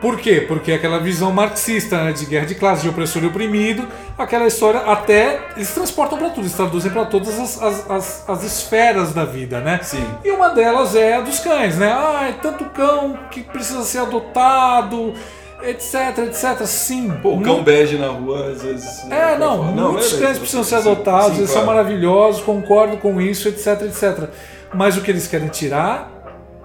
[0.00, 0.44] Por quê?
[0.46, 4.80] Porque aquela visão marxista né, de guerra de classe, de opressor e oprimido, aquela história
[4.80, 5.40] até.
[5.56, 9.60] Eles transportam para tudo, eles traduzem para todas as, as, as, as esferas da vida,
[9.60, 9.80] né?
[9.82, 10.04] Sim.
[10.22, 11.90] E uma delas é a dos cães, né?
[11.90, 15.14] Ah, é tanto cão que precisa ser adotado,
[15.62, 16.66] etc, etc.
[16.66, 17.10] Sim.
[17.22, 19.10] Pô, o cão não- bege na rua, às vezes.
[19.10, 21.66] é, não, muitos beleza, cães precisam ser adotados, sim, eles claro.
[21.66, 24.28] são maravilhosos, concordo com isso, etc, etc.
[24.74, 26.10] Mas o que eles querem tirar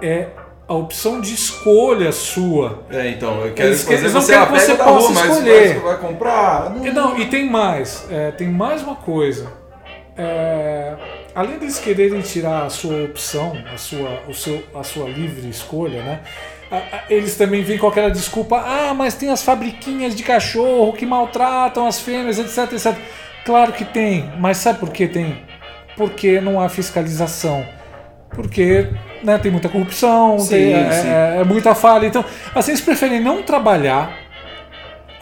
[0.01, 0.27] é
[0.71, 2.83] a opção de escolha sua.
[2.89, 5.31] É, então, eu quero Eles- fazer eles não você querem que você possa rua, mas
[5.31, 5.73] escolher.
[5.73, 6.73] você vai comprar.
[6.81, 9.51] E, não, e tem mais, é, tem mais uma coisa.
[10.17, 10.93] É,
[11.35, 16.01] além deles quererem tirar a sua opção, a sua, o seu, a sua livre escolha,
[16.03, 16.19] né?
[17.09, 21.85] Eles também vêm com aquela desculpa, ah, mas tem as fabriquinhas de cachorro que maltratam
[21.85, 22.95] as fêmeas, etc, etc.
[23.45, 25.37] Claro que tem, mas sabe por que tem?
[25.97, 27.65] Porque não há fiscalização.
[28.29, 28.87] Porque
[29.23, 31.07] né, tem muita corrupção, Sim, tem, é, sim.
[31.07, 32.05] é- é muita falha.
[32.07, 32.23] Então,
[32.55, 34.17] assim, eles preferem não trabalhar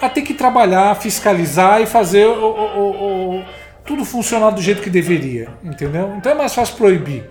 [0.01, 3.45] a ter que trabalhar, fiscalizar e fazer o, o- o-
[3.85, 6.13] tudo funcionar do jeito que deveria, entendeu?
[6.17, 7.27] Então é mais fácil proibir.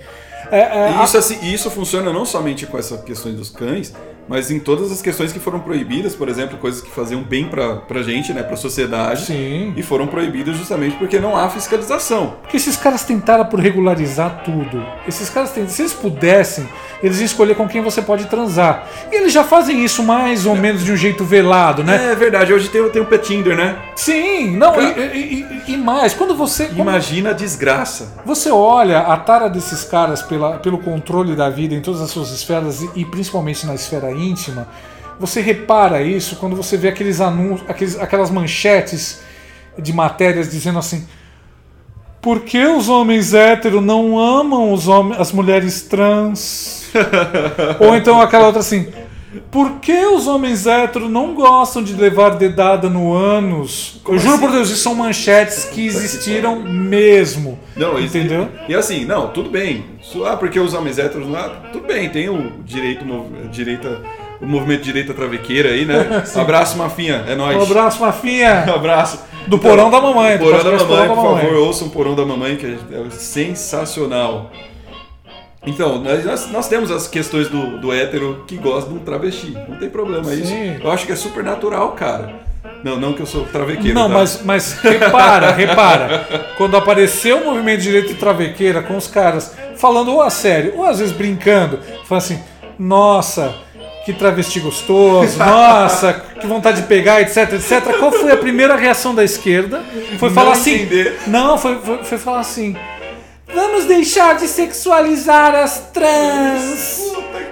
[0.50, 3.94] É, é, isso, assim, e isso funciona não somente com essa questão dos cães,
[4.28, 7.76] mas em todas as questões que foram proibidas, por exemplo, coisas que faziam bem pra,
[7.76, 9.72] pra gente, né, pra sociedade, Sim.
[9.76, 12.34] e foram proibidas justamente porque não há fiscalização.
[12.42, 14.84] Porque esses caras tentaram por regularizar tudo.
[15.06, 16.68] Esses caras, tentaram, se eles pudessem,
[17.02, 18.86] eles iam escolher com quem você pode transar.
[19.10, 22.10] E eles já fazem isso mais ou menos de um jeito velado, né?
[22.12, 23.76] É verdade, hoje tem, tem o Petinder, né?
[23.96, 26.66] Sim, não, Cara- e, e- e- e mais, quando você.
[26.66, 28.14] quando Imagina a desgraça.
[28.24, 32.30] Você olha a tara desses caras pela, pelo controle da vida em todas as suas
[32.30, 34.68] esferas e, e principalmente na esfera íntima,
[35.18, 39.20] você repara isso quando você vê aqueles anúncios, aqueles, aquelas manchetes
[39.78, 41.06] de matérias dizendo assim:
[42.20, 46.90] por que os homens héteros não amam os homens, as mulheres trans?
[47.80, 48.88] Ou então aquela outra assim.
[49.50, 54.00] Por que os homens héteros não gostam de levar dedada no ânus?
[54.08, 54.42] Eu juro assim?
[54.42, 57.58] por Deus, isso são manchetes que existiram mesmo.
[57.76, 58.48] Não, entendeu?
[58.68, 59.84] E, assim, não, tudo bem.
[60.24, 63.04] Ah, porque os homens héteros lá, tudo bem, tem o direito,
[63.50, 64.00] direita,
[64.40, 66.24] o movimento direita travequeira aí, né?
[66.34, 67.58] Abraço, Mafinha, é nóis.
[67.58, 68.64] Um abraço, Mafinha.
[68.66, 69.20] Um abraço.
[69.46, 72.56] Do Porão da Mamãe, do Porão da Mamãe, por favor, ouçam o Porão da Mamãe,
[72.56, 74.50] que é sensacional.
[75.66, 79.56] Então, nós, nós- temos as questões do, do hétero que gosta de um travesti.
[79.68, 80.46] Não tem problema isso.
[80.46, 80.78] Sim.
[80.82, 82.40] Eu acho que é super natural, cara.
[82.84, 83.94] Não, não que eu sou travequeiro.
[83.94, 84.14] Não, tá?
[84.14, 86.52] mas, mas repara, repara.
[86.56, 90.74] Quando apareceu o movimento de direita e travequeira com os caras falando ou a sério,
[90.76, 92.38] ou às vezes brincando, falando assim,
[92.78, 93.54] nossa,
[94.04, 97.98] que travesti gostoso, nossa, que vontade de pegar, etc, etc.
[97.98, 99.82] Qual foi a primeira reação da esquerda?
[100.18, 100.74] Foi falar assim.
[100.74, 101.18] entender.
[101.26, 102.76] Não, foi, foi, foi falar assim.
[103.52, 107.02] Vamos deixar de sexualizar as trans.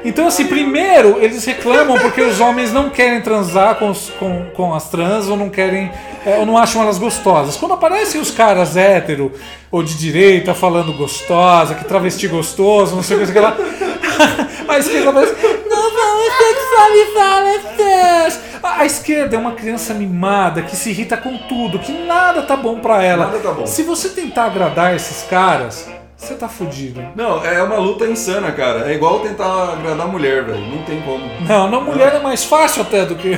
[0.04, 4.74] Então, assim, primeiro eles reclamam porque os homens não querem transar com, os- com, com
[4.74, 5.90] as trans ou não querem.
[6.24, 7.56] é, ou não acham elas gostosas.
[7.56, 9.32] Quando aparecem os caras hétero
[9.70, 13.57] ou de direita falando gostosa, que travesti gostoso, não sei o que, que lá.
[14.68, 15.35] A esquerda aparece.
[15.68, 18.40] Não vamos sexualizar as.
[18.62, 22.79] A esquerda é uma criança mimada que se irrita com tudo, que nada tá bom
[22.81, 23.26] pra ela.
[23.26, 23.66] Nada tá bom.
[23.66, 27.05] Se você tentar agradar esses caras, você tá fudido.
[27.14, 28.90] Não, é uma luta insana, cara.
[28.90, 30.61] É igual tentar agradar mulher, velho.
[30.61, 31.22] Não tem como.
[31.46, 33.29] Não, na mulher é mais fácil até do que.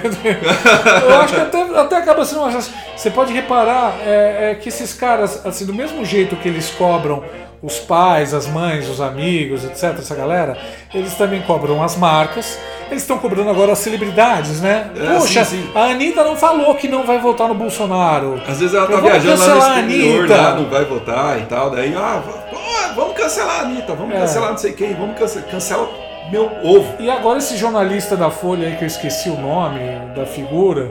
[1.03, 2.73] Eu acho que até, até acaba sendo mais fácil.
[2.97, 7.25] Você pode reparar é, é, que esses caras, assim, do mesmo jeito que eles cobram
[7.61, 10.57] os pais, as mães, os amigos, etc., essa galera,
[10.95, 12.59] eles também cobram as marcas.
[12.91, 14.91] Eles estão cobrando agora as celebridades, né?
[14.97, 15.71] É, Poxa, sim, sim.
[15.75, 18.41] a Anitta não falou que não vai votar no Bolsonaro.
[18.49, 20.37] Às vezes ela tá viajando lá no exterior, Anitta.
[20.37, 21.71] lá, não vai votar e tal.
[21.71, 22.23] Daí, ah,
[22.97, 24.21] vamos cancelar a Anitta, vamos É.
[24.21, 25.89] cancelar não sei quem, vamos cancelar, cancela
[26.31, 26.95] meu ovo.
[26.99, 29.81] E agora esse jornalista da Folha aí, que eu esqueci o nome
[30.15, 30.91] da figura,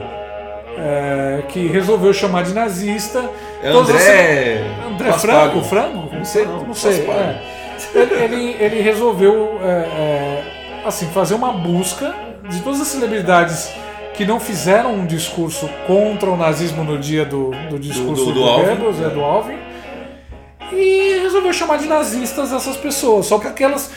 [0.78, 3.28] é, que resolveu chamar de nazista.
[3.62, 4.64] É as- André.
[4.88, 5.12] André.
[5.14, 5.60] Franco?
[5.62, 6.08] Franco?
[6.14, 7.06] Não sei não, Não sei.
[7.08, 7.58] É.
[7.94, 10.42] Ele, ele, ele resolveu é, é,
[10.88, 12.14] assim, fazer uma busca
[12.48, 13.70] de todas as celebridades
[14.14, 18.40] que não fizeram um discurso contra o nazismo no dia do, do discurso do- do,
[18.40, 18.66] do Alvin.
[18.66, 19.56] Goebbels, é, do Alvin.
[20.72, 23.90] E resolveu chamar de nazistas essas pessoas, só porque elas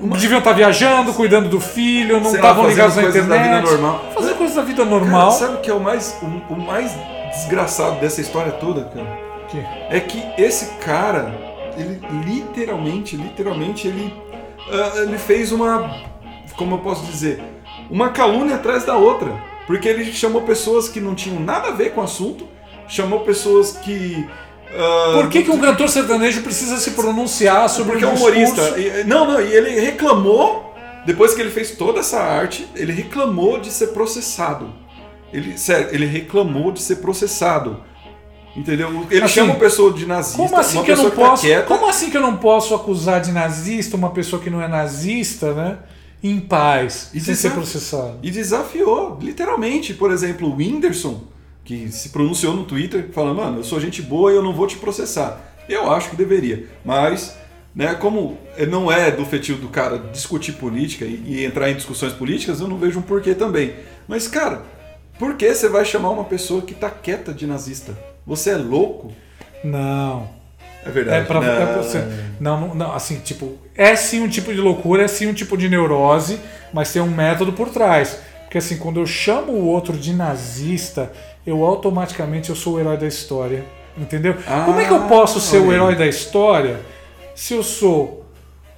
[0.00, 3.66] deviam estar viajando, cuidando do filho, não estavam ligados na internet.
[4.14, 5.30] Fazer coisas da vida Cara, normal.
[5.32, 6.96] sabe o que é o mais, o, o mais
[7.34, 9.06] desgraçado dessa história toda, cara?
[9.48, 11.30] Que- É que esse cara,
[11.76, 14.14] ele literalmente, literalmente, ele,
[14.72, 15.90] ah, ele fez uma,
[16.58, 17.40] como eu posso dizer,
[17.90, 19.32] uma calúnia atrás da outra.
[19.66, 22.46] Porque ele chamou pessoas que não tinham nada a ver com o assunto,
[22.88, 24.26] chamou pessoas que...
[24.74, 28.16] ah, Por que, que um cantor sertanejo precisa se pronunciar sobre porque é um um
[28.16, 28.62] humorista.
[28.72, 29.06] discurso?
[29.06, 33.70] Não, não, e ele reclamou, depois que ele fez toda essa arte, ele reclamou de
[33.70, 34.72] ser processado.
[35.32, 37.82] Ele, sério, ele reclamou de ser processado.
[38.56, 39.06] Entendeu?
[39.10, 41.42] Ele Assim, chama uma pessoa de nazista, Como assim que eu não que tá posso?
[41.42, 41.66] quieta.
[41.66, 45.52] Como assim que eu não posso acusar de nazista uma pessoa que não é nazista,
[45.52, 45.78] né?
[46.22, 48.18] Em paz, E sem ser processado.
[48.22, 49.94] E desafiou, literalmente.
[49.94, 51.22] Por exemplo, o Whindersson,
[51.64, 54.66] que se pronunciou no Twitter, falando, mano, eu sou gente boa e eu não vou
[54.66, 55.40] te processar.
[55.68, 56.66] Eu acho que deveria.
[56.84, 57.36] Mas,
[57.74, 58.36] né, como
[58.68, 62.66] não é do feitio do cara discutir política e, e entrar em discussões políticas, eu
[62.66, 63.74] não vejo um porquê também.
[64.08, 64.64] Mas, cara,
[65.18, 67.96] por que você vai chamar uma pessoa que tá quieta de nazista?
[68.26, 69.12] Você é louco?
[69.62, 70.37] Não.
[70.88, 71.20] É verdade.
[71.22, 71.48] É pra, não.
[71.52, 72.04] é pra você.
[72.40, 75.68] Não, não, assim, tipo, é sim um tipo de loucura, é sim um tipo de
[75.68, 76.38] neurose,
[76.72, 78.18] mas tem um método por trás.
[78.44, 81.12] Porque assim, quando eu chamo o outro de nazista,
[81.46, 83.64] eu automaticamente eu sou o herói da história.
[83.96, 84.36] Entendeu?
[84.46, 86.78] Ah, Como é que eu posso ser o herói da história
[87.34, 88.24] se eu sou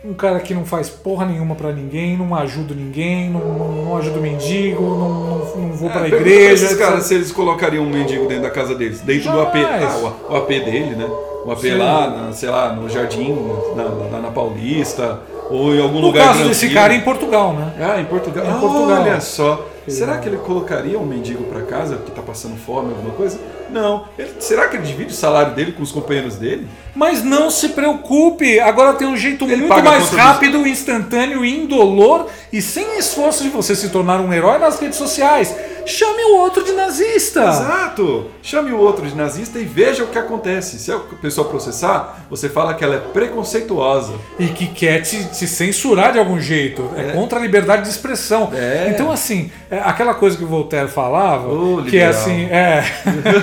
[0.03, 3.97] um cara que não faz porra nenhuma pra ninguém, não ajudo ninguém, não, não, não
[3.99, 6.47] ajudo mendigo, não, não, não vou pra É, pergunta igreja.
[6.47, 9.57] pra esses caras se eles colocariam um mendigo dentro da casa deles, dentro do AP,
[9.57, 9.85] Jamais.
[9.85, 9.97] ah,
[10.29, 11.07] o, o AP dele, né?
[11.45, 11.77] O AP Sim.
[11.79, 13.35] lá, sei lá, no Jardim,
[13.75, 17.73] na, na, na Paulista, Ou em algum No lugar caso desse cara em Portugal, né?
[17.81, 18.45] Ah, em Portugal.
[18.47, 19.03] Em Portugal.
[19.03, 19.67] Olha só.
[19.89, 23.41] Será que ele colocaria um mendigo pra casa que tá passando fome, alguma coisa?
[23.71, 24.05] Não.
[24.17, 26.69] Ele- será que ele divide o salário dele com os companheiros dele?
[26.95, 32.63] Mas não se preocupe, agora tem um jeito Ele muito mais rápido, instantâneo, indolor e
[32.63, 35.53] sem esforço de você se tornar um herói nas redes sociais.
[35.91, 37.41] Chame o outro de nazista.
[37.41, 38.27] Exato!
[38.43, 40.79] Chame o outro de nazista e veja o que acontece.
[40.79, 44.15] Se a pessoa processar, você fala que ela é preconceituosa.
[44.39, 46.89] E que quer te, te censurar de algum jeito.
[46.97, 48.51] É, contra a liberdade de expressão.
[48.55, 48.89] É.
[48.95, 52.85] Então, assim, é aquela coisa que o Voltaire falava, Ô, que é assim, é.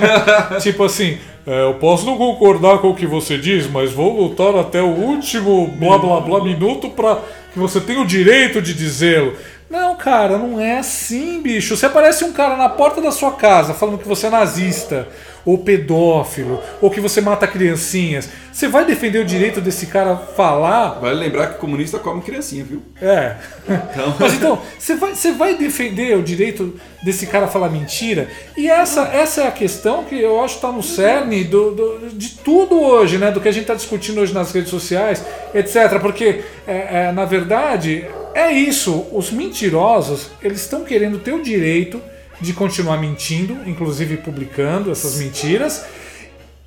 [0.62, 1.18] tipo assim.
[1.46, 4.88] é, eu posso não concordar com o que você diz, mas vou lutar até o
[4.88, 7.20] último blá blá blá minuto para
[7.54, 9.34] que você tenha o direito de dizê-lo.
[9.69, 11.75] Não, cara, não é assim, bicho.
[11.75, 15.08] Você aparece um cara na porta da sua casa falando que você é nazista,
[15.45, 18.30] ou pedófilo, ou que você mata criancinhas.
[18.51, 22.82] Você vai defender o direito desse cara falar Vale lembrar que comunista come criancinha, viu?
[23.01, 23.36] é.
[23.67, 28.30] Então- Mas então, você vai, você vai defender o direito desse cara falar mentira?
[28.56, 32.10] E essa, essa é a questão que eu acho que está no cerne do, do-
[32.10, 33.32] de tudo hoje, né?
[33.32, 35.99] Do que a gente está discutindo hoje nas redes sociais, etc.
[36.01, 38.06] Porque, é, é, na verdade,
[38.38, 39.06] é isso.
[39.12, 42.00] Os mentirosos, eles estão querendo ter o direito
[42.39, 45.84] de continuar mentindo, inclusive publicando essas mentiras.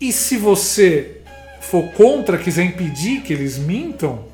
[0.00, 1.18] E se você
[1.60, 4.24] for contra, quiser impedir que eles mintam,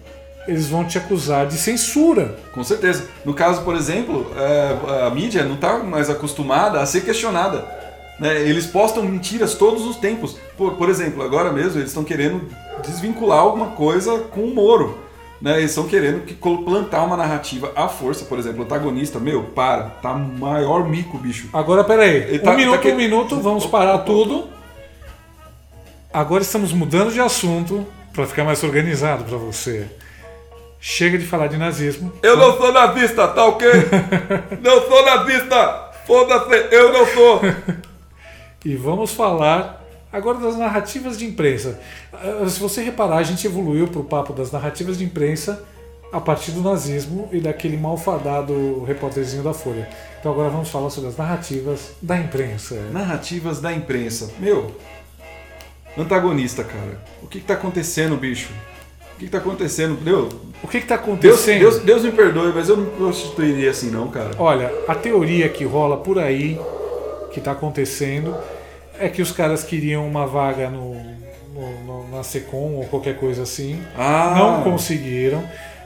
[0.48, 2.38] eles vão te acusar de censura.
[2.54, 3.04] Com certeza.
[3.24, 7.66] No caso, por exemplo, é, a mídia não está mais acostumada a ser questionada.
[8.18, 8.40] né?
[8.48, 10.36] Eles postam mentiras todos os tempos.
[10.56, 12.48] Por, por exemplo, agora mesmo eles estão querendo
[12.86, 15.05] desvincular alguma coisa com o Moro.
[15.40, 15.58] Né?
[15.58, 18.24] Eles estão querendo que, plantar uma narrativa à força.
[18.24, 21.48] Por exemplo, o antagonista, meu, para, tá maior mico, bicho.
[21.52, 22.16] Agora, peraí.
[22.16, 24.48] Ele um tá- minuto, tá que- um minuto, vamos parar tudo.
[26.12, 29.86] Agora estamos mudando de assunto para ficar mais organizado para você.
[30.80, 32.12] Chega de falar de nazismo.
[32.22, 33.68] Eu não sou nazista, tá ok?
[34.62, 35.90] não sou nazista!
[36.06, 37.40] Foda-se, eu não sou!
[38.64, 39.85] E vamos falar
[40.16, 41.78] agora das narrativas de imprensa.
[42.12, 45.62] Ah, Se você reparar, a gente evoluiu para o papo das narrativas de imprensa
[46.12, 49.88] a partir do nazismo e daquele malfadado repórterzinho da Folha.
[50.18, 52.76] Então agora vamos falar sobre as narrativas da imprensa.
[52.92, 54.30] Narrativas da imprensa.
[54.38, 54.70] Meu,
[55.98, 57.00] antagonista, cara.
[57.22, 58.50] O que, que tá acontecendo, bicho?
[59.14, 59.98] O que, que tá acontecendo?
[60.02, 60.28] Meu,
[60.62, 61.58] O que está Deus, acontecendo?
[61.60, 64.30] Deus, Deus me perdoe, mas eu não prostituiria assim não, cara.
[64.38, 66.60] Olha, a teoria que rola por aí,
[67.32, 68.36] que está acontecendo,
[68.98, 70.94] é que os caras queriam uma vaga no,
[71.54, 73.80] no- no- na Secom ou qualquer coisa assim.
[73.96, 75.42] Ah, Não conseguiram.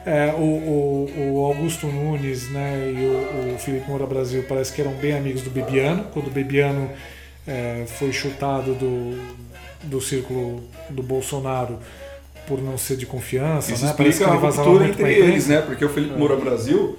[0.06, 3.04] É, o, o- o Augusto Nunes né, e
[3.50, 6.04] o, o Felipe Moura Brasil parece que eram bem amigos do Bebiano.
[6.12, 6.90] Quando o Bebiano
[7.46, 9.20] é, foi chutado do,
[9.82, 11.78] do círculo do Bolsonaro
[12.46, 13.90] por não ser de confiança, Isso né?
[13.90, 15.60] Explica a ruptura entre eles, né?
[15.60, 16.98] Porque o Felipe Moura Brasil,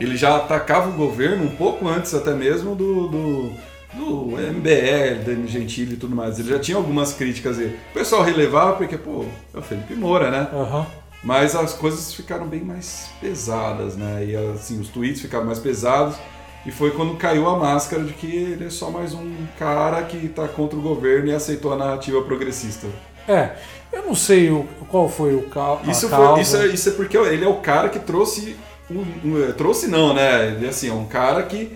[0.00, 3.52] ele já atacava o governo um pouco antes até mesmo do, do,
[3.94, 6.38] do MBL, Dani Gentili e tudo mais.
[6.38, 7.76] Ele já tinha algumas críticas aí.
[7.90, 9.24] O pessoal relevava porque, pô,
[9.54, 10.48] é o Felipe Moura, né?
[10.52, 10.86] Aham.
[11.22, 14.24] Mas as coisas ficaram bem mais pesadas, né?
[14.24, 16.16] E assim, os tweets ficaram mais pesados.
[16.64, 20.28] E foi quando caiu a máscara de que ele é só mais um cara que
[20.28, 22.86] tá contra o governo e aceitou a narrativa progressista.
[23.28, 23.52] É,
[23.92, 26.32] eu não sei o, qual foi o cal, Isso, causa.
[26.32, 28.56] foi, isso, é, isso é porque ele é o cara que trouxe.
[28.90, 30.48] Um, um- trouxe não, né?
[30.48, 31.72] Ele assim, é um cara que,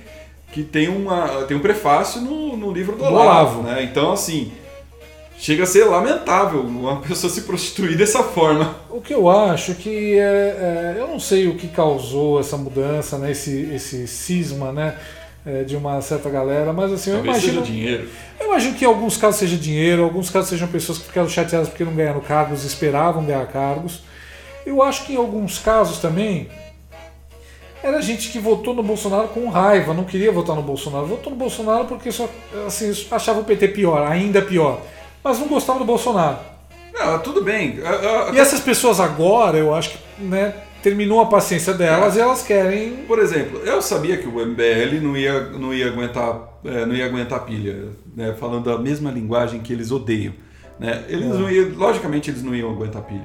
[0.55, 3.62] que tem, uma, tem um prefácio no, no livro do Olavo, Olavo.
[3.62, 3.83] né?
[3.83, 4.53] Então, assim,
[5.37, 8.77] chega a ser lamentável uma pessoa se prostituir dessa forma.
[8.88, 13.19] O que eu acho que é, é, eu não sei o que causou essa mudança,
[13.19, 14.97] né, esse, esse cisma, né,
[15.45, 18.09] é, de uma certa galera, mas assim, eu Talvez imagino, seja dinheiro.
[18.38, 21.69] eu imagino que em alguns casos seja dinheiro, alguns casos sejam pessoas que ficaram chateadas
[21.69, 24.05] porque não ganharam cargos, esperavam ganhar cargos.
[24.64, 26.49] Eu acho que em alguns casos também
[27.85, 31.38] era gente que votou no Bolsonaro com raiva, não queria votar no Bolsonaro, votou no
[31.38, 32.29] Bolsonaro porque só
[32.66, 34.81] assim, achava o PT pior, ainda pior,
[35.23, 36.38] mas não gostava do Bolsonaro.
[36.92, 37.81] Não, tudo bem.
[37.85, 42.20] A- a- E essas pessoas agora, eu acho que né, terminou a paciência delas e
[42.20, 42.97] elas querem.
[43.09, 47.05] Por exemplo, eu sabia que o MBL não ia, não ia aguentar, é, não ia
[47.07, 48.35] aguentar pilha, né?
[48.38, 50.33] falando a mesma linguagem que eles odeiam.
[50.79, 51.05] Né?
[51.09, 53.25] Eles não iam, logicamente eles não iam aguentar pilha.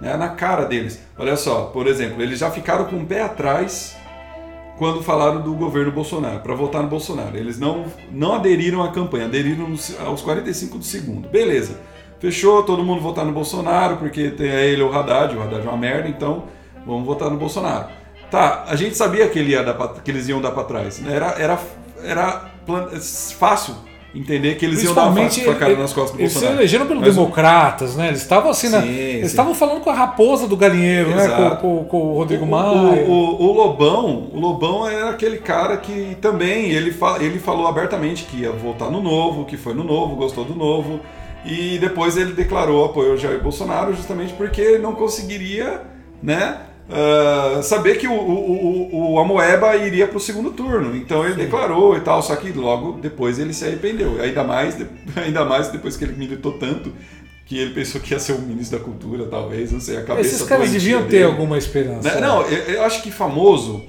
[0.00, 0.16] Né?
[0.16, 1.00] Na cara deles.
[1.18, 3.96] Olha só, por exemplo, eles já ficaram com o pé atrás
[4.76, 7.36] quando falaram do governo Bolsonaro, para votar no Bolsonaro.
[7.36, 9.66] Eles não, não aderiram à campanha, aderiram
[10.04, 11.28] aos 45 do segundo.
[11.28, 11.78] Beleza.
[12.18, 15.76] Fechou, todo mundo votar no Bolsonaro, porque tem ele o Haddad, o Haddad é uma
[15.76, 16.44] merda, então
[16.86, 17.86] vamos votar no Bolsonaro.
[18.30, 20.98] Tá, a gente sabia que, ele ia dar pra- que eles iam dar para trás.
[20.98, 21.14] né?
[21.14, 21.60] Era, era,
[22.02, 22.50] era
[23.38, 23.74] fácil
[24.14, 26.60] entender que eles iam dar uma facada nas costas do Principalmente Bolsonaro.
[26.60, 28.08] Eles eles elegeram pelos Mas democratas, né?
[28.08, 31.24] Eles estavam assim, na- Sim, eles estavam falando com a raposa do galinheiro, né?
[31.24, 31.56] Exato.
[31.56, 33.04] Com, com- com o Rodrigo Maia.
[33.04, 37.66] o, o- o Lobão, o Lobão era aquele cara que também ele, fa- ele falou
[37.66, 41.00] abertamente que ia votar no novo, que foi no novo, gostou do novo.
[41.44, 45.82] E depois ele declarou apoio ao Jair Bolsonaro justamente porque ele não conseguiria,
[46.22, 46.56] né?
[46.90, 51.96] Ah, saber que o, o, o, Amoeba iria para o segundo turno, então ele declarou
[51.96, 54.20] e tal, só que logo depois ele se arrependeu.
[54.20, 54.76] Ainda mais,
[55.16, 56.92] ainda mais depois que ele militou tanto
[57.46, 60.34] que ele pensou que ia ser o ministro da cultura, talvez, não sei, a cabeça
[60.34, 61.24] Esses caras deviam ter dele.
[61.24, 62.14] alguma esperança.
[62.14, 62.20] Né?
[62.20, 63.84] Não, eu, eu acho que famoso,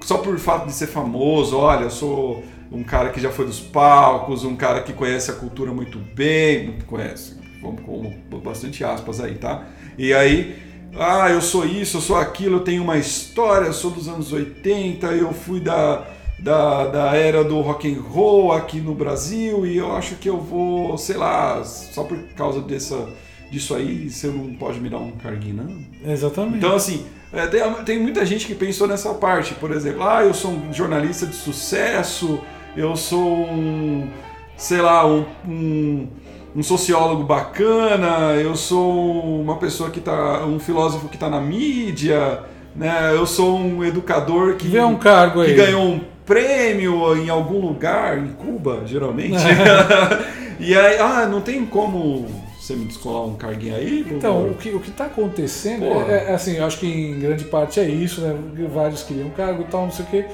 [0.00, 3.58] só por fato de ser famoso, olha, eu sou um cara que já foi dos
[3.58, 9.34] palcos, um cara que conhece a cultura muito bem, conhece, vamos com bastante aspas aí,
[9.34, 9.66] tá?
[9.98, 10.56] E aí,
[10.98, 14.32] ah, eu sou isso, eu sou aquilo, eu tenho uma história, eu sou dos anos
[14.32, 16.04] 80, eu fui da,
[16.38, 20.38] da, da era do rock and roll aqui no Brasil e eu acho que eu
[20.38, 23.08] vou, sei lá, só por causa dessa,
[23.50, 26.12] disso aí, você não pode me dar um carguinho, não?
[26.12, 26.58] Exatamente.
[26.58, 29.54] Então, assim, é, tem, tem muita gente que pensou nessa parte.
[29.54, 32.40] Por exemplo, ah, eu sou um jornalista de sucesso,
[32.76, 34.08] eu sou um,
[34.56, 36.08] sei lá, um, um,
[36.54, 42.40] um sociólogo bacana, eu sou uma pessoa que tá, um filósofo que está na mídia,
[42.76, 43.12] né?
[43.12, 45.56] Eu sou um educador que, Vê um cargo que aí.
[45.56, 49.42] ganhou um prêmio em algum lugar, em Cuba, geralmente.
[50.60, 52.26] e aí, ah, não tem como
[52.58, 54.06] você me descolar um carguinho aí?
[54.10, 57.78] Então, o que o está acontecendo é, é, assim, eu acho que em grande parte
[57.78, 58.34] é isso, né?
[58.72, 60.24] Vários queriam cargo e tal, não sei o quê.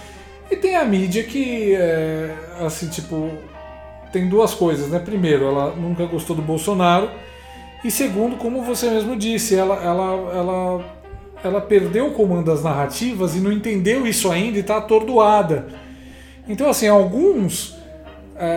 [0.50, 3.30] E tem a mídia que, é, assim, tipo,
[4.12, 4.98] tem duas coisas, né?
[4.98, 7.10] Primeiro, ela nunca gostou do Bolsonaro.
[7.84, 10.84] E segundo, como você mesmo disse, ela, ela, ela,
[11.42, 15.68] ela perdeu o comando das narrativas e não entendeu isso ainda e está atordoada.
[16.48, 17.76] Então, assim, alguns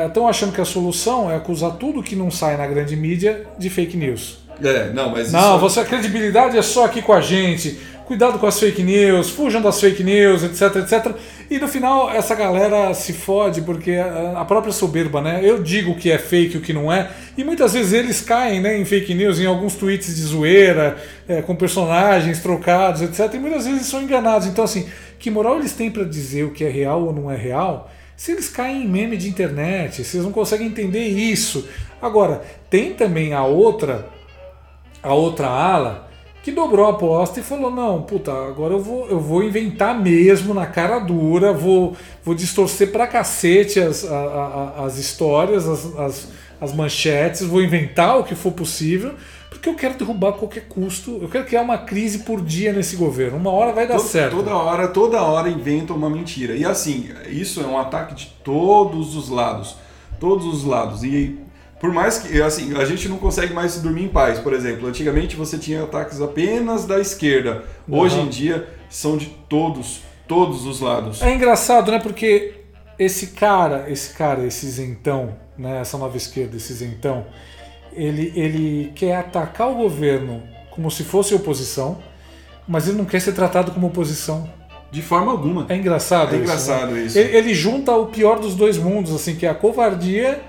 [0.08, 3.70] estão achando que a solução é acusar tudo que não sai na grande mídia de
[3.70, 4.42] fake news.
[4.62, 5.60] É, não, mas Não, isso...
[5.60, 7.80] você, a credibilidade é só aqui com a gente.
[8.06, 11.16] Cuidado com as fake news, fujam das fake news, etc, etc.
[11.50, 15.39] E no final essa galera se fode porque a a própria soberba, né?
[15.42, 17.10] Eu digo o que é fake e o que não é.
[17.38, 21.42] E muitas vezes eles caem né, em fake news, em alguns tweets de zoeira, é,
[21.42, 23.34] com personagens trocados, etc.
[23.34, 24.48] E muitas vezes são enganados.
[24.48, 24.86] Então, assim,
[25.18, 27.89] que moral eles têm para dizer o que é real ou não é real?
[28.18, 31.68] Se eles caem em meme de internet, se eles não conseguem entender isso.
[32.02, 34.10] Agora, tem também a outra
[35.04, 36.08] a outra ala
[36.42, 40.54] que dobrou a aposta e falou: não, puta, agora eu vou, eu vou inventar mesmo
[40.54, 46.28] na cara dura, vou, vou distorcer pra cacete as, a- a- as histórias, as, as,
[46.60, 49.13] as manchetes, vou inventar o que for possível,
[49.50, 52.98] porque eu quero derrubar a qualquer custo, eu quero criar uma crise por dia nesse
[52.98, 53.38] governo.
[53.38, 54.36] Uma hora vai dar To- certo.
[54.36, 56.56] Toda hora, toda hora inventam uma mentira.
[56.56, 59.78] E assim, isso é um ataque de todos os lados.
[60.20, 61.04] Todos os lados.
[61.04, 61.38] E
[61.84, 64.39] por mais que, assim, a gente não consegue mais dormir em paz.
[64.39, 67.65] Por exemplo, antigamente você tinha ataques apenas da esquerda.
[67.89, 68.24] Hoje Uhum.
[68.26, 71.22] em dia são de todos, todos os lados.
[71.22, 72.00] É engraçado, né?
[72.00, 72.54] Porque
[72.98, 75.82] esse cara, esse cara, esse isentão, né?
[75.82, 77.26] Essa nova esquerda, esse isentão,
[77.91, 80.41] ele, ele quer atacar o governo
[80.72, 81.98] como se fosse oposição,
[82.65, 84.50] mas ele não quer ser tratado como oposição.
[84.89, 85.65] De forma alguma.
[85.67, 86.43] É engraçado É isso.
[86.43, 87.02] engraçado né?
[87.02, 87.19] isso.
[87.19, 90.39] Ele, ele junta o pior dos dois mundos, assim, que é a covardia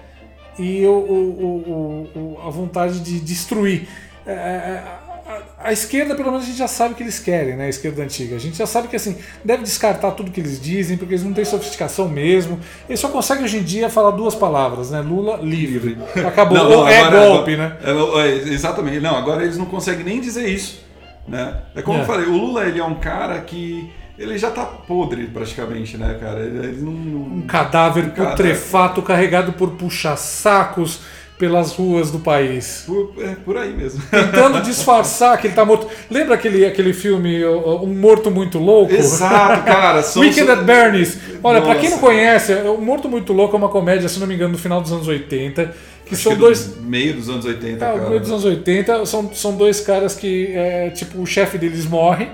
[0.58, 3.88] e o, o- o- a vontade de destruir.
[4.26, 4.82] É, é,
[5.26, 7.66] a, a esquerda, pelo menos, a gente já sabe o que eles querem, né?
[7.66, 8.36] A esquerda antiga.
[8.36, 11.32] A gente já sabe que assim, deve descartar tudo que eles dizem, porque eles não
[11.32, 12.60] têm sofisticação mesmo.
[12.88, 15.00] Eles só conseguem hoje em dia falar duas palavras, né?
[15.00, 15.98] Lula livre.
[16.26, 16.56] Acabou.
[16.58, 18.22] Não, não, é agora- golpe, agora- né?
[18.22, 19.00] É, é, exatamente.
[19.00, 20.84] Não, agora eles não conseguem nem dizer isso.
[21.26, 21.62] Né?
[21.74, 22.02] É como É.
[22.02, 23.90] eu falei, o Lula ele é um cara que.
[24.18, 26.40] Ele já tá podre praticamente, né, cara?
[26.40, 26.92] Ele, ele não.
[26.92, 31.00] Um cadáver putrefato carregado por puxa-sacos
[31.38, 32.84] pelas ruas do país.
[32.86, 34.00] Por, é por aí mesmo.
[34.08, 35.88] tentando disfarçar que ele tá morto.
[36.08, 38.94] Lembra aquele, aquele filme Um Morto Muito Louco?
[38.94, 40.00] Exato, cara.
[40.04, 41.18] São, Weekend at Bernie's.
[41.42, 44.34] Olha, pra quem não conhece, O Morto Muito Louco é uma comédia, se não me
[44.34, 45.74] engano, do final dos anos 80,
[46.06, 46.66] que Acho são que dois...
[46.66, 48.08] do meio dos anos 80, É, cara.
[48.08, 52.28] meio dos anos 80, são, são dois caras que, é, tipo, o chefe deles morre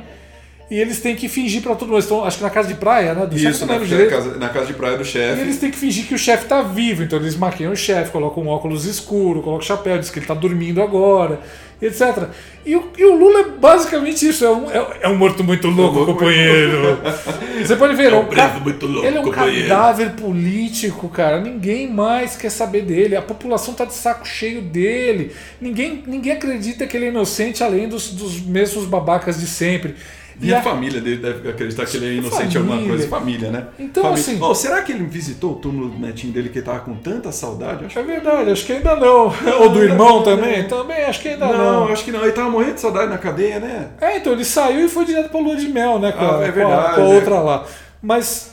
[0.71, 1.97] e eles têm que fingir pra todo mundo.
[1.97, 3.27] Eles estão, acho que na casa de praia, né?
[3.27, 5.41] Do Isso, não na, casa, na casa de praia do E chefe.
[5.41, 8.43] eles têm que fingir que o chefe tá vivo, então eles maquiam o chefe, colocam
[8.45, 11.41] um óculos escuro, colocam chapéu, diz que ele tá dormindo agora,
[11.83, 12.29] etc.
[12.65, 15.67] E o, e o Lula é basicamente isso, é um, é, é um morto muito
[15.69, 16.99] louco, louco, companheiro.
[17.65, 19.69] Você pode ver, é um preso ca- muito louco, ele é um companheiro.
[19.69, 21.41] cadáver político, cara.
[21.41, 23.17] Ninguém mais quer saber dele.
[23.17, 25.33] A população tá de saco cheio dele.
[25.61, 29.95] Ninguém, ninguém acredita que ele é inocente além dos, dos mesmos babacas de sempre.
[30.41, 32.97] E a a- família dele deve acreditar que ele é inocente em alguma Família.
[32.97, 33.09] coisa.
[33.09, 33.67] Família, né?
[33.79, 34.23] Então, Família.
[34.23, 36.95] assim- Oh, será que ele visitou o túmulo do netinho dele que ele tava com
[36.97, 37.85] tanta saudade?
[37.85, 39.33] Acho É verdade, acho que ainda não.
[39.61, 40.67] Ou do irmão também?
[40.67, 41.89] Também acho que ainda não, não.
[41.93, 42.23] acho que não.
[42.23, 43.89] Ele tava morrendo de saudade na cadeia, né?
[44.01, 46.13] É, então ele saiu e foi direto pra lua de mel, né?
[46.13, 47.15] Com, Ah, a, é com a- verdade, com a é.
[47.15, 47.65] outra lá.
[48.03, 48.51] Mas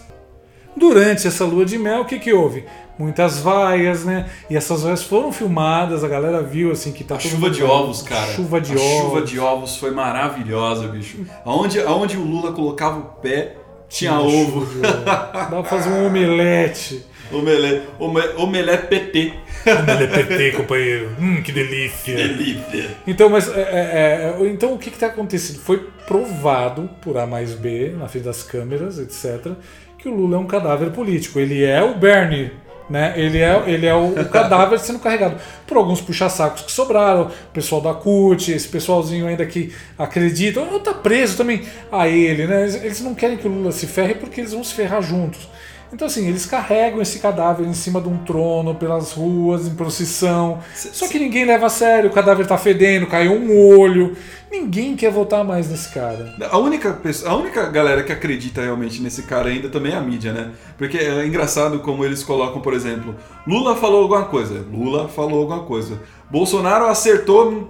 [0.75, 2.65] durante essa lua de mel, o que que houve?
[2.99, 4.27] Muitas vaias, né?
[4.49, 8.01] E essas vaias foram filmadas, a galera viu assim que tá A chuva de ovos,
[8.01, 8.25] cara.
[8.33, 9.01] Chuva de a ovos.
[9.01, 11.17] chuva de ovos foi maravilhosa, bicho.
[11.45, 13.55] Aonde, aonde o Lula colocava o pé,
[13.87, 14.67] tinha Chuva ovo.
[14.81, 17.05] Dá pra fazer um omelete.
[17.31, 19.33] Omelete, ome- omelete PT.
[19.65, 21.09] LPT, companheiro.
[21.19, 22.15] Hum, que delícia.
[22.15, 22.89] Delícia.
[23.05, 25.59] Então, mas é, é, é, então o que está acontecendo?
[25.59, 25.77] Foi
[26.07, 29.51] provado por A mais B, na frente das câmeras, etc.,
[29.97, 31.37] que o Lula é um cadáver político.
[31.39, 32.51] Ele é o Bernie.
[32.89, 33.13] Né?
[33.17, 35.35] Ele é, ele é o, o cadáver sendo carregado
[35.65, 40.93] por alguns puxa-sacos que sobraram, pessoal da CUT, esse pessoalzinho ainda que acredita, ou tá
[40.93, 42.61] preso também a ele, né?
[42.63, 45.49] Eles, eles não querem que o Lula se ferre porque eles vão se ferrar juntos.
[45.91, 50.59] Então, assim, eles carregam esse cadáver em cima de um trono, pelas ruas, em procissão.
[50.73, 54.15] Só que ninguém leva a sério, o cadáver tá fedendo, caiu um olho.
[54.51, 56.33] Ninguém quer votar mais nesse cara.
[56.49, 60.01] A única, pessoa, a única galera que acredita realmente nesse cara ainda também é a
[60.01, 60.51] mídia, né?
[60.77, 63.15] Porque é engraçado como eles colocam, por exemplo,
[63.45, 65.99] Lula falou alguma coisa, Lula falou alguma coisa.
[66.29, 67.69] Bolsonaro acertou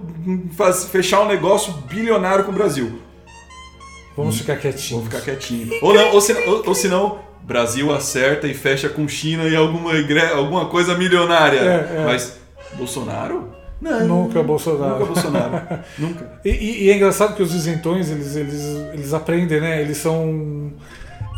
[0.91, 2.99] fechar um negócio bilionário com o Brasil.
[4.15, 5.03] Vamos ficar quietinhos.
[5.03, 5.69] Vou ficar quietinho.
[5.81, 9.55] Ou não, ou se, ou, ou se não, Brasil acerta e fecha com China e
[9.55, 9.91] alguma,
[10.35, 11.59] alguma coisa milionária.
[11.59, 12.05] É, é.
[12.05, 12.37] Mas
[12.73, 13.55] Bolsonaro?
[13.81, 14.05] Não.
[14.07, 14.99] Nunca Bolsonaro.
[14.99, 15.61] Nunca Bolsonaro.
[15.97, 16.29] Nunca.
[16.43, 19.81] E, e- e é engraçado que os isentões, eles, eles, eles aprendem, né?
[19.81, 20.73] Eles são.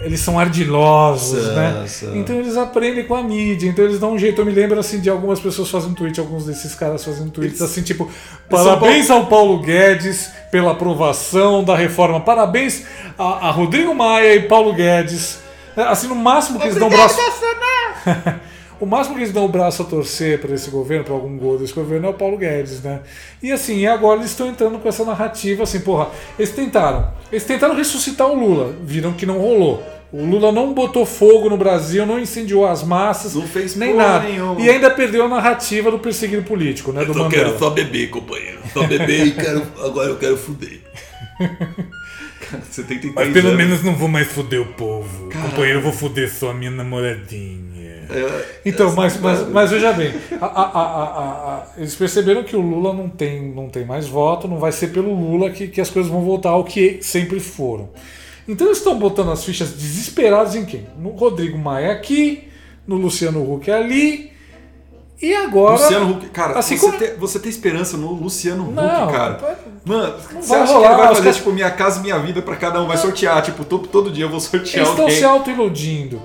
[0.02, 1.74] Eles são ardilosos, né?
[2.16, 4.40] Então eles aprendem com a mídia, então eles dão um jeito.
[4.40, 7.82] Eu me lembro assim de algumas pessoas fazendo tweet, alguns desses caras fazendo tweets assim,
[7.82, 8.10] tipo,
[8.50, 12.22] parabéns ao Paulo Guedes pela aprovação da reforma.
[12.22, 12.86] Parabéns
[13.18, 15.40] a, a Rodrigo Maia e Paulo Guedes.
[15.88, 17.18] Assim, no máximo que eles dão o braço.
[18.80, 21.58] O máximo que eles dão o braço a torcer para esse governo, para algum gol
[21.58, 23.02] desse governo, é o Paulo Guedes, né?
[23.44, 26.08] E assim, agora eles estão entrando com essa narrativa, assim, porra,
[26.38, 27.12] eles tentaram.
[27.30, 29.84] Eles tentaram ressuscitar o Lula, viram que não rolou.
[30.14, 34.24] O Lula não botou fogo no Brasil, não incendiou as massas, Não fez nem nada.
[34.24, 34.62] nenhuma.
[34.62, 37.04] E ainda perdeu a narrativa do perseguido político, né?
[37.04, 37.44] Do Só Mandela.
[37.48, 38.60] quero só beber, companheiro.
[38.74, 40.80] Só beber e quero, agora eu quero fuder.
[42.70, 43.42] Você tem que Mas tentar.
[43.42, 45.30] pelo menos não vou mais foder o povo.
[45.32, 47.70] Companheiro, eu vou foder só a minha namoradinha.
[48.66, 53.08] Então, mas, mas, mas veja bem, a- a- a- eles perceberam que o Lula não
[53.08, 56.22] tem, não tem mais voto, não vai ser pelo Lula que, que as coisas vão
[56.24, 57.90] voltar ao que sempre foram.
[58.48, 60.88] Então eles estão botando as fichas desesperados em quem?
[60.98, 62.46] No Rodrigo Maia aqui,
[62.88, 64.32] no Luciano Huck ali,
[65.22, 65.74] e agora.
[65.74, 69.58] Luciano Huck, cara, assim você, como- tem, você tem esperança no Luciano Huck, Não, cara.
[69.86, 72.42] Mano, você vai acha rolar, que ele vai fazer, caras- tipo, minha casa, minha vida
[72.42, 72.88] pra cada um?
[72.88, 75.18] Vai sortear, tipo, todo, todo dia eu vou sortear Eles estão alguém.
[75.18, 76.22] se auto-iludindo.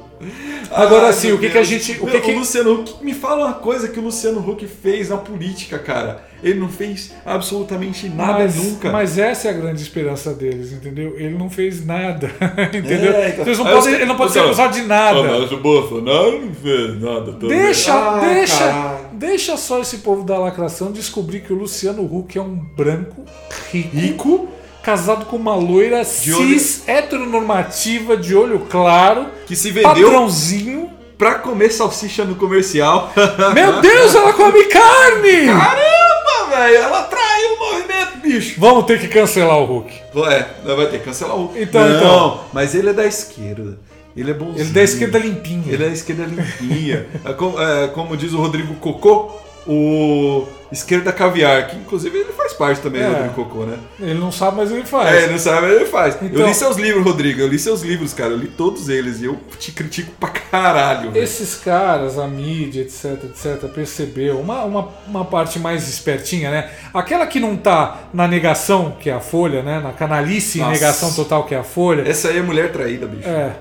[0.71, 1.93] Agora sim, o que, que a gente.
[2.01, 2.33] O que que...
[2.33, 6.25] Luciano Huck, me fala uma coisa que o Luciano Huck fez na política, cara.
[6.43, 8.91] Ele não fez absolutamente nada mas, nunca.
[8.93, 11.15] mas essa é a grande esperança deles, entendeu?
[11.17, 12.31] Ele não fez nada,
[12.69, 13.13] entendeu?
[13.15, 15.21] É, então- Eles não podem- os- ele não pode ser então- acusado de nada.
[15.21, 17.49] Ah, mas o Bolsonaro não fez nada também.
[17.49, 18.99] Deixa, Ah, deixa, caralho.
[19.15, 23.25] deixa só esse povo da lacração descobrir que o Luciano Huck é um branco
[23.73, 24.49] rico, Rico,
[24.85, 30.91] casado com uma loira olho- cis, heteronormativa, de olho claro, que se vendeu padrãozinho.
[31.17, 33.13] pra comer salsicha no comercial.
[33.55, 35.47] Meu Deus, ela come carne!
[35.47, 38.61] Caramba, velho, ela traiu o movimento, bicho.
[38.61, 39.93] Vamos ter que cancelar o Huck.
[40.29, 41.53] É, vai ter que cancelar o.
[41.57, 42.41] Então, não, então.
[42.53, 43.79] mas ele é da esquerda.
[44.17, 44.61] Ele é bonzinho.
[44.61, 45.73] Ele da esquerda limpinha.
[45.73, 47.07] Ele é da esquerda limpinha.
[47.25, 49.33] É como, é, como diz o Rodrigo Cocô,
[49.67, 53.07] o esquerda caviar, que inclusive ele faz parte também É.
[53.07, 53.79] do Rodrigo Cocô, né?
[54.01, 55.15] Ele não sabe, mas ele faz.
[55.15, 56.17] É, ele não sabe, mas ele faz.
[56.21, 57.41] eu Então- li seus livros, Rodrigo.
[57.41, 58.33] Eu li seus livros, cara.
[58.33, 61.13] Eu li todos eles e eu te critico pra caralho.
[61.13, 61.23] velho.
[61.25, 66.71] Esses caras, a mídia, etc, etc, percebeu uma, uma, uma parte mais espertinha, né?
[66.93, 69.81] Aquela que não tá na negação, que é a Folha, né?
[69.81, 70.73] Na canalice e Nossa.
[70.73, 72.03] negação total, que é a Folha.
[72.09, 73.29] Essa aí é mulher traída, bicho.
[73.29, 73.53] É.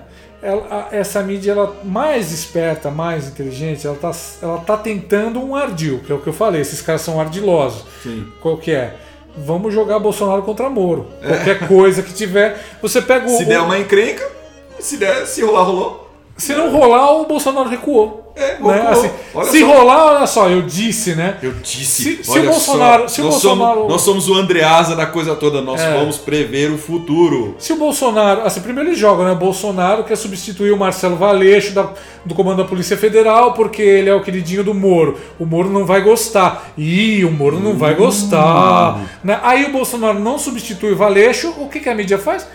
[0.43, 6.01] Ela- essa mídia, ela mais esperta, mais inteligente, ela tá, ela tá tentando um ardil,
[6.05, 7.85] que é o que eu falei, esses caras são ardilosos.
[8.03, 8.27] Sim.
[8.41, 8.95] Qual que é?
[9.37, 11.07] Vamos jogar Bolsonaro contra Moro.
[11.25, 13.29] Qualquer coisa que tiver, você pega o.
[13.37, 14.29] Se der uma encrenca,
[14.79, 16.02] se der, se rolar, rolou.
[16.43, 18.21] Se não rolar, o Bolsonaro recuou.
[18.35, 18.87] É, né?
[18.89, 19.11] Assim,
[19.51, 19.67] se só.
[19.67, 21.37] rolar, olha só, eu disse, né?
[21.43, 22.15] Eu disse.
[22.17, 25.05] Se- se o Bolsonaro- só, se o nós, Bolsonaro- somos, nós somos o Andreasa da
[25.05, 25.61] coisa toda.
[25.61, 25.93] Nós É.
[25.99, 27.53] vamos prever o futuro.
[27.59, 28.41] Se o Bolsonaro.
[28.41, 29.33] Assim, primeiro ele joga, né?
[29.33, 31.91] O Bolsonaro quer substituir o Marcelo Valeixo da-
[32.25, 35.15] do comando da Polícia Federal porque ele é o queridinho do Moro.
[35.39, 36.71] O Moro não vai gostar.
[36.75, 38.99] Ih, o Moro não vai gostar.
[39.23, 39.39] Né?
[39.43, 41.53] Aí o Bolsonaro não substitui o Valeixo.
[41.59, 42.47] O que, que a mídia faz?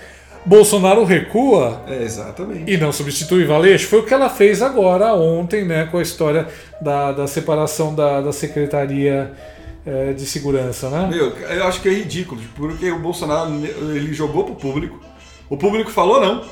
[0.44, 2.70] Bolsonaro recua É, exatamente.
[2.72, 3.86] e não substitui Valeixo.
[3.88, 6.46] Foi o que ela fez agora, ontem, né, com a história
[6.80, 9.32] da, da separação da, da Secretaria
[9.86, 11.08] eh, de Segurança, né?
[11.10, 13.50] Meu, eu acho que é ridículo, porque o Bolsonaro
[13.94, 15.00] ele jogou pro público,
[15.50, 16.44] o público falou não,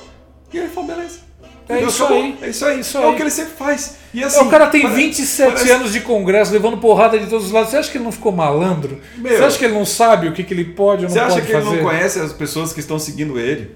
[0.53, 1.26] e ele falou, beleza.
[1.69, 2.23] É isso Acabou.
[2.23, 2.39] aí.
[2.43, 2.81] É isso aí.
[2.81, 3.11] Isso é aí.
[3.13, 3.97] o que ele sempre faz.
[4.15, 7.27] E É, assim, o cara tem pare- 27 parece- anos de congresso, levando porrada de
[7.27, 7.71] todos os lados.
[7.71, 9.01] Você acha que ele não ficou malandro?
[9.17, 9.37] Meu.
[9.37, 11.35] Você acha que ele não sabe o que, que ele pode ou não Você acha
[11.35, 11.77] pode que ele fazer?
[11.77, 13.75] não conhece as pessoas que estão seguindo ele?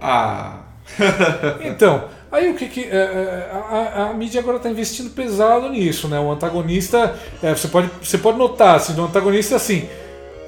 [0.00, 0.60] Ah.
[1.62, 2.84] Então, aí o que que.
[2.84, 6.18] é, é, a, a- a mídia agora está investindo pesado nisso, né?
[6.18, 7.14] O antagonista.
[7.42, 9.88] é, você, pode, você pode notar, assim, do antagonista assim.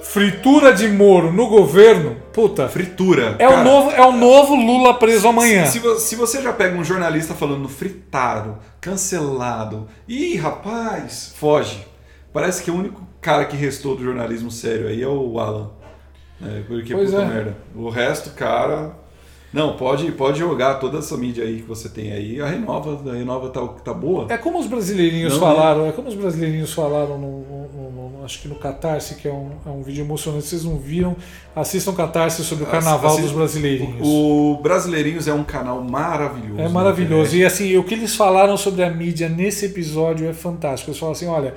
[0.02, 2.68] Fritura de Moro no governo, puta.
[2.68, 3.36] Fritura.
[3.38, 5.66] É o, Cara, novo, é o novo Lula preso amanhã.
[5.66, 11.86] Se, se você já pega um jornalista falando fritado, cancelado, ih, rapaz, foge.
[12.32, 15.70] Parece que o único cara que restou do jornalismo sério aí é o Alan.
[16.40, 17.26] É, porque Pois puta é.
[17.26, 17.56] merda.
[17.74, 18.92] O resto, cara.
[19.52, 22.38] Não, pode, pode jogar toda essa mídia aí que você tem aí.
[22.40, 24.26] A Renova, a Renova tá, tá boa.
[24.28, 28.24] É como os brasileirinhos Não, falaram, é como os brasileirinhos falaram no, no- no- no-
[28.26, 31.16] acho que no Catarse, que é um, é um vídeo emocionante, vocês não viram,
[31.56, 34.06] assistam Catarse sobre o carnaval dos brasileirinhos.
[34.06, 36.60] O Brasileirinhos é um canal maravilhoso.
[36.60, 37.34] É na maravilhoso.
[37.34, 40.90] E assim, o que eles falaram sobre a mídia nesse episódio é fantástico.
[40.90, 41.54] Eles falam assim: olha,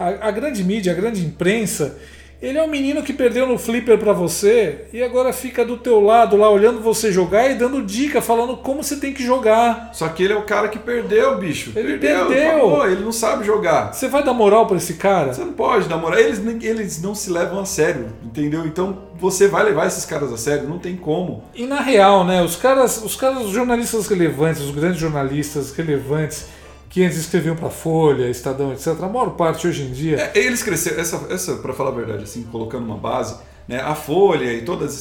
[0.00, 1.98] a, a grande mídia, a grande imprensa,
[2.44, 5.98] ele é um menino que perdeu no flipper pra você e agora fica do teu
[6.00, 9.90] lado lá olhando você jogar e dando dica, falando como você tem que jogar.
[9.94, 11.72] Só que ele é o cara que perdeu, bicho.
[11.74, 12.56] Ele perdeu.
[12.56, 13.94] acabou, ele não sabe jogar.
[13.94, 15.32] Você vai dar moral pra esse cara?
[15.32, 16.18] Você não pode dar moral.
[16.18, 18.66] Eles, eles não se levam a sério, entendeu?
[18.66, 21.44] Então você vai levar esses caras a sério, não tem como.
[21.54, 26.46] E na real, né, os caras, os caras, os jornalistas relevantes, os grandes jornalistas relevantes
[26.94, 30.30] que antes escreviam pra Folha, Estadão, etc., a maior parte hoje em dia.
[30.32, 33.34] É, eles cresceram, essa, essa para falar a verdade, assim, colocando uma base,
[33.66, 34.94] né, a Folha e todos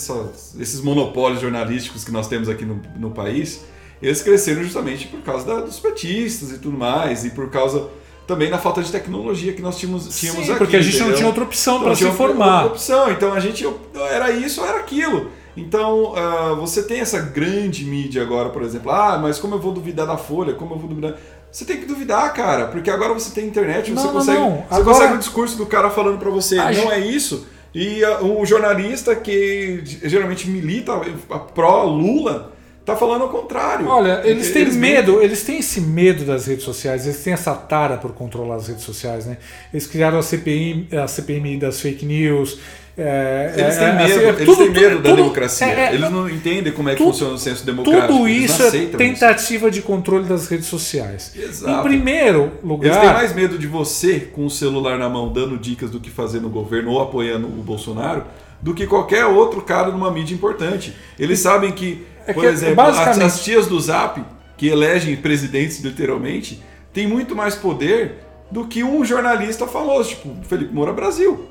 [0.60, 3.64] esses monopólios jornalísticos que nós temos aqui no, no país,
[4.02, 7.88] eles cresceram justamente por causa da- dos petistas e tudo mais, e por causa
[8.26, 10.58] também da falta de tecnologia que nós tínhamos, tínhamos Sim, aqui.
[10.58, 11.18] porque a gente não entendeu?
[11.18, 12.64] tinha outra opção Não para se informar.
[12.64, 13.12] outra opção.
[13.12, 13.68] Então a gente
[14.10, 15.30] era isso ou era aquilo.
[15.56, 18.89] Então ah, você tem essa grande mídia agora, por exemplo.
[18.91, 20.54] Ah, mas como eu vou duvidar da Folha?
[20.54, 21.16] Como eu vou duvidar?
[21.54, 24.56] Você tem que duvidar, cara, porque agora você tem internet, Não, você não, consegue, não.
[24.58, 27.47] você Agora- consegue o discurso do cara falando pra você, A não gente- é isso.
[27.76, 30.93] E ah, o jornalista que geralmente milita
[31.30, 32.53] a pró Lula
[32.86, 33.88] tá falando ao contrário.
[33.88, 34.80] Olha, eles têm mentem.
[34.80, 38.68] medo, eles têm esse medo das redes sociais, eles têm essa tara por controlar as
[38.68, 39.38] redes sociais, né?
[39.74, 42.60] Eles criaram a CPI, a CPMI das fake news.
[42.96, 45.66] é, Eles é, têm é, medo, assim, é eles tudo- têm medo da tudo- democracia.
[45.68, 48.08] é, é, eles não entendem como é que tudo- funciona o senso democrático.
[48.14, 48.98] Tudo eles isso é aceitam isso.
[49.20, 51.32] tentativa de controle das redes sociais.
[51.36, 51.80] Exato.
[51.80, 55.58] Em primeiro Eles têm lugar, mais medo de você com o celular na mão dando
[55.58, 58.26] dicas do que fazer no governo ou apoiando o Bolsonaro
[58.64, 60.93] do que qualquer outro cara numa mídia importante.
[61.20, 64.24] Eles sabem que, É por que, exemplo, as, basicamente- as tias do Zap,
[64.57, 70.74] que elegem presidentes literalmente, têm muito mais poder do que um jornalista famoso, tipo Felipe
[70.74, 71.49] Moura Brasil.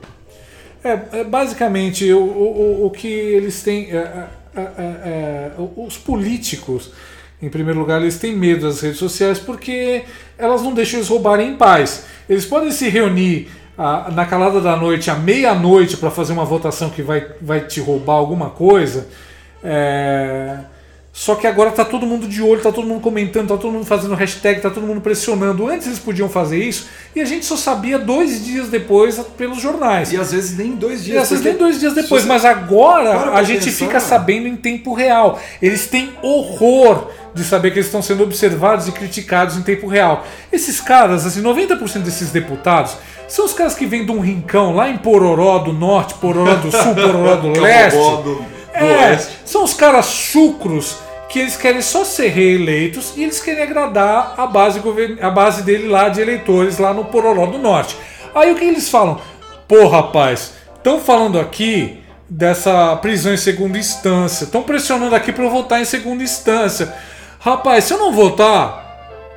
[0.83, 3.91] É, é, basicamente, o, o, o- o que eles têm.
[3.91, 6.93] é, é, é, é, os políticos,
[7.43, 10.05] em primeiro lugar, eles têm medo das redes sociais porque
[10.39, 12.05] elas não deixam eles roubarem em paz.
[12.29, 17.03] Eles podem se reunir na calada da noite, à meia-noite, para fazer uma votação que
[17.03, 19.09] vai, vai te roubar alguma coisa.
[19.65, 20.59] é,
[21.15, 23.85] Só que agora tá todo mundo de olho, tá todo mundo comentando, tá todo mundo
[23.85, 25.69] fazendo hashtag, tá todo mundo pressionando.
[25.69, 30.11] Antes eles podiam fazer isso e a gente só sabia dois dias depois pelos jornais.
[30.11, 31.25] E às vezes nem dois E dias.
[31.25, 33.85] às vezes nem dois dias depois, mas agora a gente pensar.
[33.85, 35.39] fica sabendo em tempo real.
[35.61, 40.25] Eles têm horror de saber que eles estão sendo observados e criticados em tempo real.
[40.51, 42.97] Esses caras, assim, 90% desses deputados
[43.29, 46.71] são os caras que vêm de um rincão lá em Pororó do Norte, Pororó do
[46.71, 47.99] Sul, Pororó do Leste.
[48.79, 49.39] Do, É, Oeste.
[49.45, 50.97] são os caras chucros
[51.29, 54.81] que eles querem só ser reeleitos e eles querem agradar a base,
[55.21, 57.97] a base dele lá de eleitores lá no Pororó do Norte.
[58.35, 59.21] Aí o que eles falam?
[59.67, 61.99] Pô, rapaz, estão falando aqui
[62.29, 66.93] dessa prisão em segunda instância, estão pressionando aqui para eu votar em segunda instância.
[67.39, 68.82] Rapaz, se eu não votar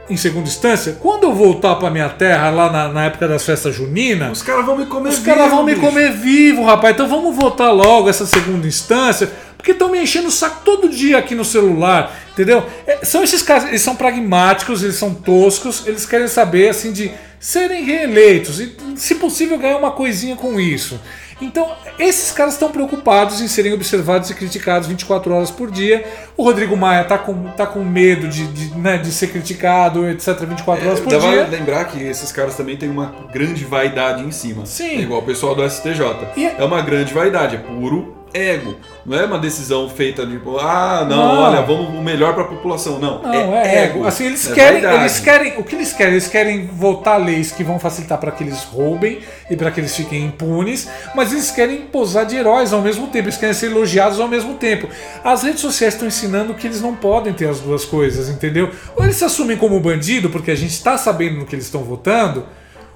[0.09, 3.75] em segunda instância, quando eu voltar para minha terra lá na, na época das festas
[3.75, 5.93] juninas, Os caras vão me comer os caras vão me vivo, bicho.
[5.93, 6.93] comer vivo, rapaz.
[6.93, 11.17] Então vamos votar logo essa segunda instância, porque estão me enchendo o saco todo dia
[11.17, 12.63] aqui no celular, entendeu?
[12.85, 17.11] É, são esses caras, eles são pragmáticos, eles são toscos, eles querem saber assim de
[17.39, 20.99] serem reeleitos e, se possível, ganhar uma coisinha com isso.
[21.41, 21.69] Então,
[21.99, 26.05] esses caras estão preocupados em serem observados e criticados 24 horas por dia.
[26.37, 30.39] O Rodrigo Maia tá com, tá com medo de, de, né, de ser criticado, etc.,
[30.45, 31.45] 24 horas por Dá dia.
[31.47, 34.65] lembrar que esses caras também têm uma grande vaidade em cima.
[34.65, 34.97] Sim.
[34.97, 36.01] É igual o pessoal do STJ.
[36.37, 38.75] E é- É uma grande vaidade, é puro ego.
[39.05, 41.41] Não é uma decisão feita de, tipo, ah, não, Não.
[41.43, 42.99] olha, vamos o melhor para a população.
[42.99, 44.05] Não, Não, é, ego.
[44.05, 45.01] Assim, eles querem, verdade.
[45.03, 46.13] eles querem, o que eles querem?
[46.13, 49.19] Eles querem votar leis que vão facilitar para que eles roubem
[49.49, 53.25] e para que eles fiquem impunes, mas eles querem posar de heróis ao mesmo tempo,
[53.27, 54.87] eles querem ser elogiados ao mesmo tempo.
[55.23, 58.69] As redes sociais estão ensinando que eles não podem ter as duas coisas, entendeu?
[58.95, 61.83] Ou eles se assumem como bandido porque a gente está sabendo no que eles estão
[61.83, 62.45] votando,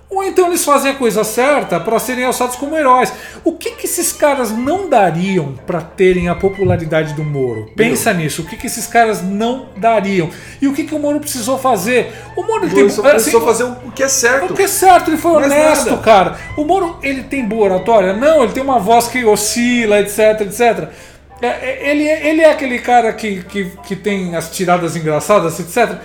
[0.09, 3.13] ou então eles fazem a coisa certa para serem alçados como heróis.
[3.43, 7.69] O que, que esses caras não dariam para terem a popularidade do Moro?
[7.75, 8.41] Pensa nisso.
[8.41, 10.29] O que, que esses caras não dariam?
[10.61, 12.11] E o que, que o Moro precisou fazer?
[12.35, 14.51] O Moro ele Ele só tem precisou assim, fazer o que é certo.
[14.53, 16.01] o que é certo, ele foi Mais honesto, nada.
[16.01, 16.37] cara.
[16.57, 18.13] O Moro, ele tem boa oratória?
[18.13, 20.89] Não, ele tem uma voz que oscila, etc, etc.
[21.41, 25.57] É, é, Ele, é- ele é aquele cara que, que, que tem as tiradas engraçadas,
[25.59, 25.97] etc.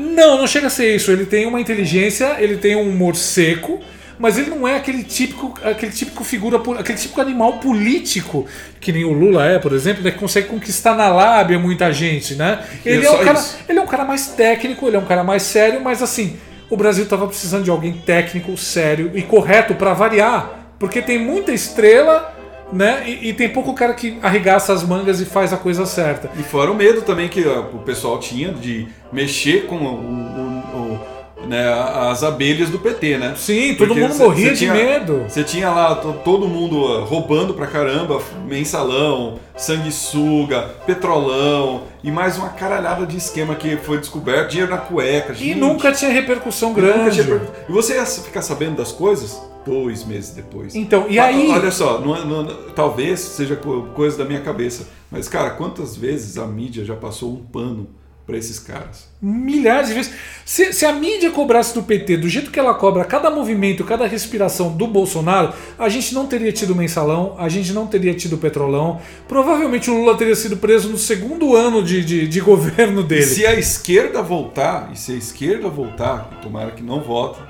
[0.00, 1.10] Não, não chega a ser isso.
[1.10, 3.80] Ele tem uma inteligência, ele tem um humor seco,
[4.18, 8.46] mas ele não é aquele típico, aquele típico figura, aquele típico animal político
[8.80, 12.34] que nem o Lula é, por exemplo, né, que consegue conquistar na lábia muita gente,
[12.34, 12.64] né?
[12.84, 13.58] Ele é é, um cara, isso.
[13.68, 16.38] ele é um cara mais técnico, ele é um cara mais sério, mas assim,
[16.70, 21.52] o Brasil estava precisando de alguém técnico, sério e correto para variar, porque tem muita
[21.52, 22.34] estrela,
[22.72, 23.02] né?
[23.08, 26.30] E, e tem pouco cara que arregaça as mangas e faz a coisa certa.
[26.38, 31.00] E fora o medo também que o pessoal tinha de mexer com o- o- o-
[31.46, 31.68] né,
[32.10, 33.34] as abelhas do PT, né?
[33.36, 35.24] Sim, todo Porque mundo cê- morria cê de tinha- medo.
[35.28, 42.36] Você tinha lá to- todo mundo ó, roubando pra caramba, mensalão, sanguessuga, petrolão e mais
[42.36, 45.32] uma caralhada de esquema que foi descoberto, dinheiro na cueca.
[45.32, 45.54] E gente.
[45.56, 47.22] nunca tinha repercussão grande.
[47.22, 50.74] tinha E você ia ficar sabendo das coisas dois meses depois.
[50.74, 51.50] Então, e Ah, aí?
[51.50, 55.96] Olha só, não é- não- talvez seja co- coisa da minha cabeça, mas cara, quantas
[55.96, 57.88] vezes a mídia já passou um pano
[58.30, 59.08] pra esses caras?
[59.20, 60.12] Milhares de vezes.
[60.46, 64.06] Se, se a mídia cobrasse do PT do jeito que ela cobra cada movimento, cada
[64.06, 69.00] respiração do Bolsonaro, a gente não teria tido mensalão, a gente não teria tido petrolão.
[69.28, 73.22] Provavelmente o Lula teria sido preso no segundo ano de, de, de governo E dele.
[73.26, 77.40] se a esquerda voltar, e se a esquerda voltar, e tomara que não vote,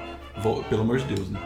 [0.43, 1.39] vo- pelo amor de Deus, né?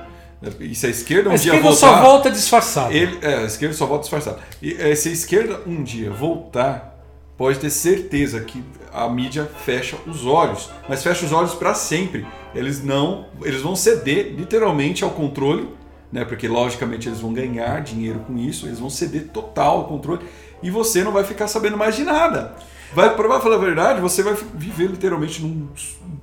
[0.60, 2.92] E se a esquerda um a dia esquerda voltar, só volta disfarçada.
[2.92, 4.38] ele, é, a esquerda só volta disfarçada.
[4.60, 6.93] E eh, se a esquerda um dia voltar,
[7.36, 8.62] pode ter certeza que
[8.92, 12.26] a mídia fecha os olhos, mas fecha os olhos para sempre.
[12.54, 15.68] Eles não, eles vão ceder literalmente ao controle,
[16.12, 16.24] né?
[16.24, 20.24] Porque logicamente eles vão ganhar dinheiro com isso, eles vão ceder total ao controle
[20.62, 22.54] e você não vai ficar sabendo mais de nada.
[22.94, 25.68] Vai, para falar a verdade, você vai viver literalmente num,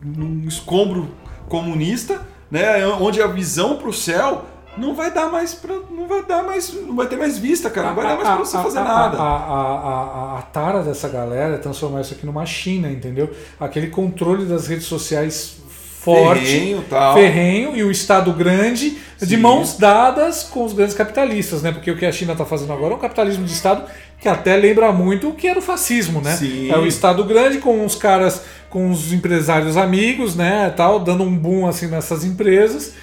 [0.01, 1.09] num escombro
[1.49, 2.88] comunista, né?
[2.88, 4.45] Onde a visão para o céu
[4.78, 7.89] não vai dar mais pra, não vai dar mais, não vai ter mais vista, cara,
[7.89, 9.17] não vai dar mais pra você fazer a, nada.
[9.17, 13.30] A, a, a, a tara dessa galera é transformar isso aqui numa China, entendeu?
[13.59, 15.61] Aquele controle das redes sociais
[16.01, 17.13] forte, Ferrenho, tal.
[17.13, 19.38] ferrenho e o Estado grande de Sim.
[19.38, 21.72] mãos dadas com os grandes capitalistas, né?
[21.72, 23.84] Porque o que a China está fazendo agora é um capitalismo de Estado
[24.19, 26.36] que até lembra muito o que era o fascismo, né?
[26.36, 26.72] Sim.
[26.72, 30.74] É o Estado grande com os caras, com os empresários amigos, né?
[30.76, 32.93] Tal, dando um boom assim nessas empresas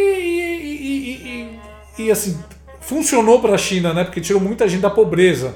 [0.00, 1.58] e,
[1.98, 2.38] e- e- e- assim
[2.80, 4.04] funcionou para a China, né?
[4.04, 5.54] Porque tirou muita gente da pobreza.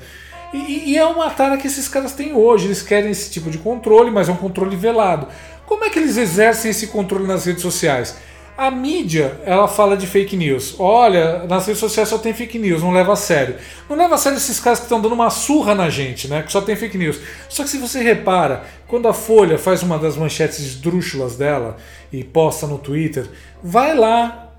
[0.53, 2.67] E é uma tara que esses caras têm hoje.
[2.67, 5.27] Eles querem esse tipo de controle, mas é um controle velado.
[5.65, 8.17] Como é que eles exercem esse controle nas redes sociais?
[8.63, 10.77] A mídia, ela fala de fake news.
[10.79, 13.57] Olha, nas redes sociais só tem fake news, não leva a sério.
[13.91, 16.45] Não leva a sério esses caras que estão dando uma surra na gente, né?
[16.45, 17.19] Que só tem fake news.
[17.49, 21.77] Só que se você repara, quando a Folha faz uma das manchetes esdrúxulas dela
[22.13, 23.27] e posta no Twitter,
[23.61, 24.53] vai lá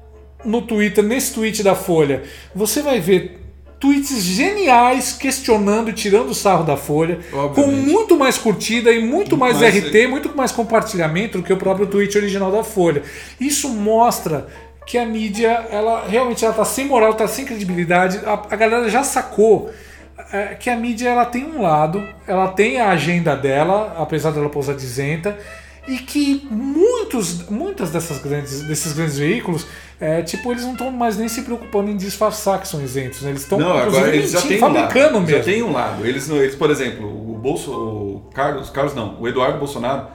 [0.43, 2.23] no Twitter, nesse tweet da Folha,
[2.53, 3.42] você vai ver
[3.83, 7.89] tweets geniais questionando e tirando o sarro da Folha, com Obviamente.
[7.91, 11.85] muito mais curtida e muito mais, mais- RT, muito mais compartilhamento do que o próprio
[11.85, 13.03] tweet original da Folha.
[13.37, 14.47] Isso mostra
[14.87, 18.21] que a mídia, ela realmente ela tá sem moral, tá sem credibilidade.
[18.25, 19.69] A, a galera já sacou
[20.31, 24.47] é, que a mídia ela tem um lado, ela tem a agenda dela, apesar dela
[24.47, 25.37] pousar isenta,
[25.89, 26.47] e que
[27.13, 29.65] muitos, muitas dessas grandes, desses grandes veículos,
[29.99, 33.29] é, tipo, eles não estão mais nem se preocupando em disfarçar que são isentos, né?
[33.29, 35.21] Eles estão um fabricando lado.
[35.21, 35.37] mesmo.
[35.37, 36.05] Já tem um lado.
[36.05, 40.07] Eles, eles, por exemplo, o Bolso, o Carlos, Carlos não, o Eduardo Bolsonaro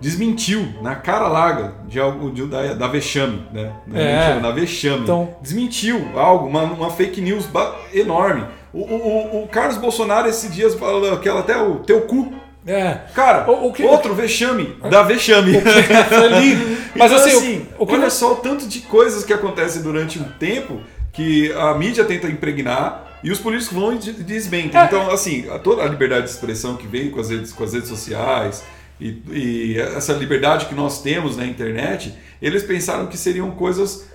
[0.00, 3.72] desmentiu na cara larga de algo de, da, da vexame, né?
[3.86, 4.16] Na É.
[4.18, 5.02] vexame, Na vexame.
[5.02, 7.46] Então- Desmentiu algo, uma, uma fake news
[7.92, 8.44] enorme.
[8.72, 12.32] O, o, o- o Carlos Bolsonaro esses dias falou aquela até o teu cu.
[12.66, 13.00] É.
[13.14, 15.52] Cara, O- o que- outro vexame da vexame.
[16.08, 16.76] Foi lindo.
[16.96, 20.18] Mas Então, assim, o, o que olha só o tanto de coisas que acontecem durante
[20.18, 20.80] um tempo
[21.12, 24.80] que a mídia tenta impregnar e os políticos vão e de- desmentem.
[24.80, 24.84] É.
[24.84, 27.72] Então, assim, a- toda a liberdade de expressão que veio com as redes, com as
[27.74, 28.62] redes sociais
[29.00, 34.06] e, e essa liberdade que nós temos na internet, eles pensaram que seriam coisas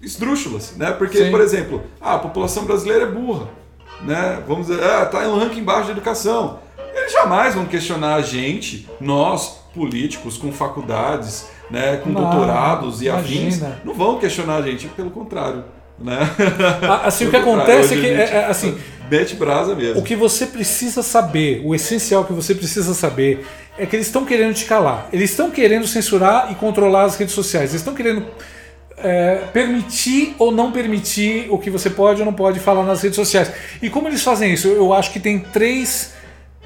[0.00, 0.92] esdrúxulas, né?
[0.92, 1.30] Porque, Sim.
[1.30, 3.48] por exemplo, ah, a população brasileira é burra.
[4.02, 4.40] né?
[4.46, 6.60] Vamos dizer, ah, tá em um ranking baixo de educação.
[7.08, 13.08] Eles jamais vão questionar a gente, nós, políticos, com faculdades, né, com Não, doutorados e
[13.08, 15.64] afins, não vão questionar a gente, pelo contrário.
[15.98, 16.18] Né?
[16.82, 18.78] Ah, Assim, o que acontece é que, é, é, assim,
[19.10, 20.00] Mete brasa mesmo.
[20.00, 23.46] O que você precisa saber, o essencial que você precisa saber,
[23.78, 25.08] é que eles estão querendo te calar.
[25.10, 27.70] Eles estão querendo censurar e controlar as redes sociais.
[27.70, 28.26] Eles estão querendo
[28.98, 33.16] é, permitir ou não permitir o que você pode ou não pode falar nas redes
[33.16, 33.50] sociais.
[33.80, 34.68] E como eles fazem isso?
[34.68, 36.12] Eu acho que tem três,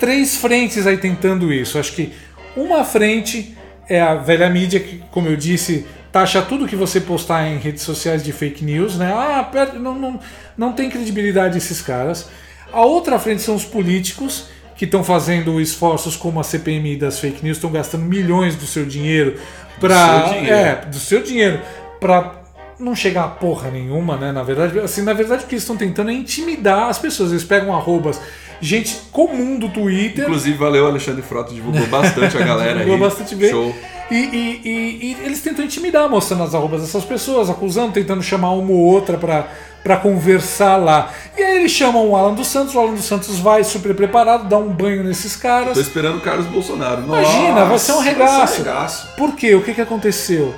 [0.02, 1.78] três frentes aí tentando isso.
[1.78, 2.12] Acho que
[2.56, 3.56] uma frente
[3.88, 7.84] é a velha mídia, que, como eu disse, taxa tudo que você postar em redes
[7.84, 9.12] sociais de fake news, né?
[9.14, 10.20] Ah, não, não,
[10.58, 12.28] não tem credibilidade esses caras.
[12.72, 17.44] A outra frente são os políticos que estão fazendo esforços como a CPMI das fake
[17.44, 19.38] news, estão gastando milhões do seu dinheiro
[19.78, 21.60] para é, do seu dinheiro
[22.00, 22.42] para
[22.76, 24.32] não chegar a porra nenhuma, né?
[24.32, 27.30] Na verdade, assim, na verdade o que eles estão tentando é intimidar as pessoas.
[27.30, 28.20] Eles pegam arrobas,
[28.62, 32.84] gente comum do Twitter, Inclusive, valeu, Alexandre Frota, divulgou bastante a galera aí.
[32.84, 33.50] Divulgou bastante bem.
[33.50, 33.74] Show.
[34.10, 38.50] E, e- e- e eles tentam intimidar, mostrando as arrobas dessas pessoas, acusando, tentando chamar
[38.52, 39.48] uma ou outra pra,
[39.82, 41.10] pra conversar lá.
[41.36, 44.48] E aí eles chamam o Alan dos Santos, o Alan dos Santos vai super preparado,
[44.48, 45.74] dá um banho nesses caras.
[45.74, 47.02] Tô esperando o Carlos Bolsonaro.
[47.02, 48.54] Imagina, Nossa, vai ser um regaço.
[48.54, 49.08] ser um regaço.
[49.16, 49.54] Por quê?
[49.54, 50.54] O que, que aconteceu?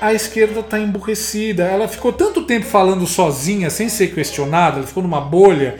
[0.00, 1.62] A esquerda está emburrecida.
[1.64, 5.76] Ela ficou tanto tempo falando sozinha, sem ser questionada, ela ficou numa bolha.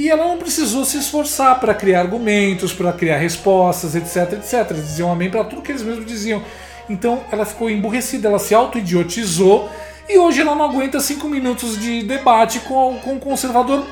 [0.00, 4.70] E ela não precisou se esforçar para criar argumentos, para criar respostas, etc, etc.
[4.70, 6.42] Eles diziam amém para tudo que eles mesmos diziam.
[6.88, 9.68] Então ela ficou emburrecida, ela se auto-idiotizou.
[10.08, 13.84] E hoje ela não aguenta cinco minutos de debate com, com um conservador.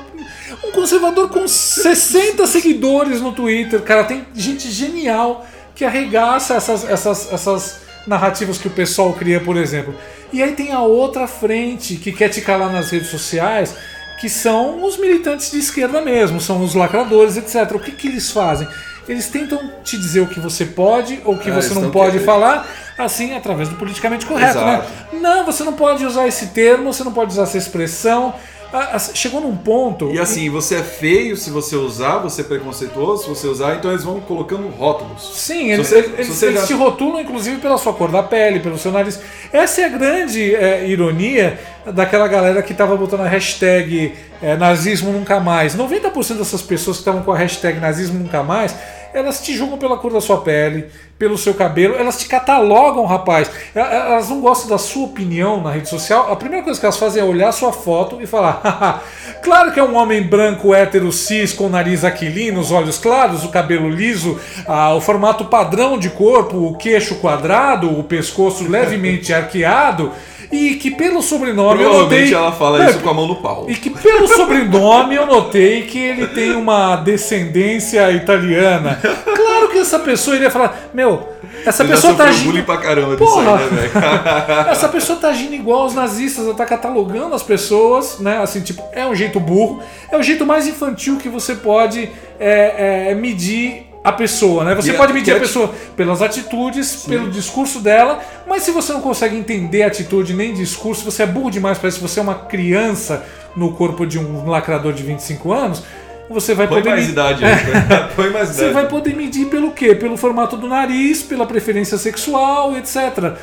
[0.65, 3.79] Um conservador com 60 seguidores no Twitter.
[3.83, 5.45] Cara, tem gente genial
[5.75, 9.93] que arregaça essas, essas, essas narrativas que o pessoal cria, por exemplo.
[10.33, 13.75] E aí tem a outra frente que quer te calar nas redes sociais,
[14.19, 17.73] que são os militantes de esquerda mesmo, são os lacradores, etc.
[17.75, 18.67] O que, que eles fazem?
[19.07, 22.11] Eles tentam te dizer o que você pode ou o que É, você não pode
[22.11, 22.25] querendo.
[22.25, 22.67] falar,
[22.97, 24.75] assim, através do politicamente correto, né?
[24.75, 25.15] Exato.
[25.19, 28.35] Não, você não pode usar esse termo, você não pode usar essa expressão.
[28.71, 30.11] Ah, ah, Chegou num ponto.
[30.11, 33.89] E assim, você é feio se você usar, você é preconceituoso se você usar, então
[33.91, 35.31] eles vão colocando rótulos.
[35.35, 38.59] Sim, eles, você- eles- você eles já- te rotulam, inclusive, pela sua cor da pele,
[38.59, 39.19] pelo seu nariz.
[39.51, 41.59] Essa é a grande é, ironia
[41.93, 45.75] daquela galera que estava botando a hashtag é, nazismo nunca mais.
[45.75, 48.75] 90% dessas pessoas que estavam com a hashtag nazismo nunca mais,
[49.13, 50.87] elas te julgam pela cor da sua pele,
[51.17, 53.49] pelo seu cabelo, elas te catalogam, rapaz.
[53.75, 56.31] E- Elas não gostam da sua opinião na rede social.
[56.31, 59.01] A primeira coisa que elas fazem é olhar sua foto e falar: "Haha,
[59.43, 63.43] claro que é um homem branco, hétero, cis, com o nariz aquilino, os olhos claros,
[63.43, 69.33] o cabelo liso, ah, o formato padrão de corpo, o queixo quadrado, o pescoço levemente
[69.33, 70.11] arqueado.
[70.51, 72.33] E que pelo sobrenome eu notei.
[72.33, 73.65] ela fala É, isso com a mão no pau.
[73.69, 78.99] e que pelo sobrenome eu notei que ele tem uma descendência italiana.
[79.35, 81.29] Claro que essa pessoa iria falar: Meu,
[81.65, 82.63] essa pessoa tá agindo.
[82.63, 83.57] pra caramba Porra.
[83.57, 83.89] aí, né?
[84.71, 88.39] Essa pessoa tá agindo igual aos nazistas, ela tá catalogando as pessoas, né?
[88.41, 89.81] Assim, tipo, é um jeito burro,
[90.11, 94.75] é o jeito mais infantil que você pode é, é, medir a pessoa, né?
[94.75, 98.91] Você é- pode medir a é- pessoa pelas atitudes, pelo discurso dela, mas se você
[98.93, 102.35] não consegue entender atitude nem discurso, você é burro demais, parece que você é uma
[102.35, 103.23] criança
[103.55, 105.83] no corpo de um lacrador de 25 anos,
[106.29, 108.09] você vai Põe poder mais idade né?
[108.15, 108.73] Põe mais você idade.
[108.73, 109.95] vai poder medir pelo quê?
[109.95, 112.95] Pelo formato do nariz, pela preferência sexual, etc.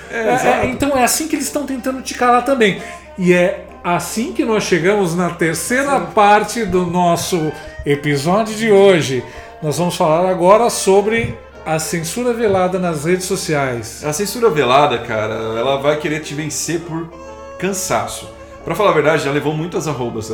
[0.09, 0.47] É, exato.
[0.47, 2.81] é, então é assim que eles estão tentando te calar também.
[3.19, 7.51] E é assim que nós chegamos na terceira parte do nosso
[7.85, 9.25] episódio de hoje.
[9.63, 11.35] Nós vamos falar agora sobre
[11.65, 14.05] a censura velada nas redes sociais.
[14.05, 17.09] A censura velada, cara, ela vai querer te vencer por
[17.59, 18.29] cansaço.
[18.65, 20.31] Pra falar a verdade, já levou muitas arrobas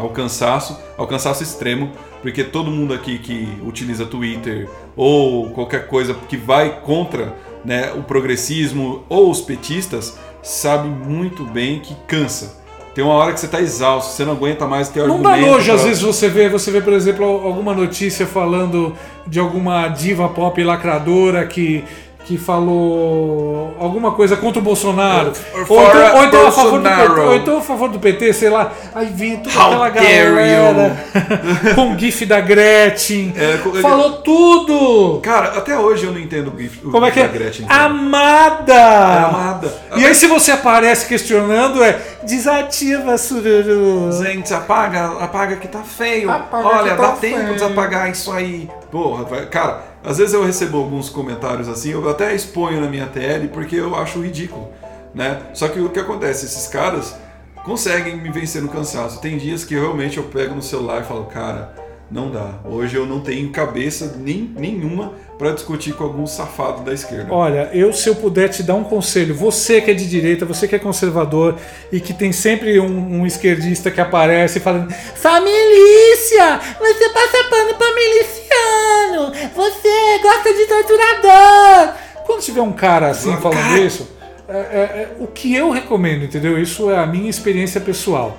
[0.00, 1.92] ao cansaço, ao cansaço extremo,
[2.22, 8.02] porque todo mundo aqui que utiliza Twitter ou qualquer coisa que vai contra né, o
[8.02, 12.65] progressismo ou os petistas sabe muito bem que cansa.
[12.96, 15.38] Tem uma hora que você tá exausto, você não aguenta mais ter Não argumento.
[15.42, 18.94] dá nojo, às pra- vezes você vê, você vê, por exemplo, alguma notícia falando
[19.26, 21.84] de alguma diva pop lacradora que,
[22.26, 25.32] que falou alguma coisa contra o Bolsonaro.
[25.54, 27.14] Or Ou então, ou, então a favor do Bolsonaro.
[27.14, 28.72] PT, ou então a favor do PT, sei lá.
[28.92, 30.96] Aí vem toda How aquela galera
[31.76, 33.32] com o gif da Gretchen.
[33.36, 35.20] É, falou tudo!
[35.20, 37.32] Cara, até hoje eu não entendo o GIF o Como é que GIF é?
[37.32, 37.66] da Gretchen.
[37.66, 37.84] cara.
[37.84, 38.72] Amada!
[38.74, 39.74] É amada.
[39.96, 44.10] E aí se você aparece questionando, é desativa, sururu.
[44.20, 46.28] Gente, apaga, apaga que tá feio.
[46.28, 47.46] Apaga Olha, que tá dá tempo feio.
[47.46, 48.68] de desapagar isso aí.
[48.90, 53.48] Porra, cara, às vezes eu recebo alguns comentários assim, eu até exponho na minha TL
[53.52, 54.68] porque eu acho ridículo,
[55.12, 55.42] né?
[55.52, 57.16] Só que o que acontece, esses caras
[57.64, 59.20] conseguem me vencer no cansaço.
[59.20, 61.74] Tem dias que realmente eu pego no celular e falo, cara,
[62.08, 62.60] não dá.
[62.64, 67.26] Hoje eu não tenho cabeça nem, nenhuma para discutir com algum safado da esquerda.
[67.32, 70.66] Olha, eu se eu puder te dar um conselho, você que é de direita, você
[70.66, 71.56] que é conservador
[71.92, 77.86] e que tem sempre um, um esquerdista que aparece falando Família, você passa pano pra
[77.94, 81.94] miliciano, você gosta de torturador.
[82.24, 84.08] Quando tiver um cara assim falando isso,
[84.48, 86.58] é- é- é o que eu recomendo, entendeu?
[86.60, 88.38] Isso é a minha experiência pessoal.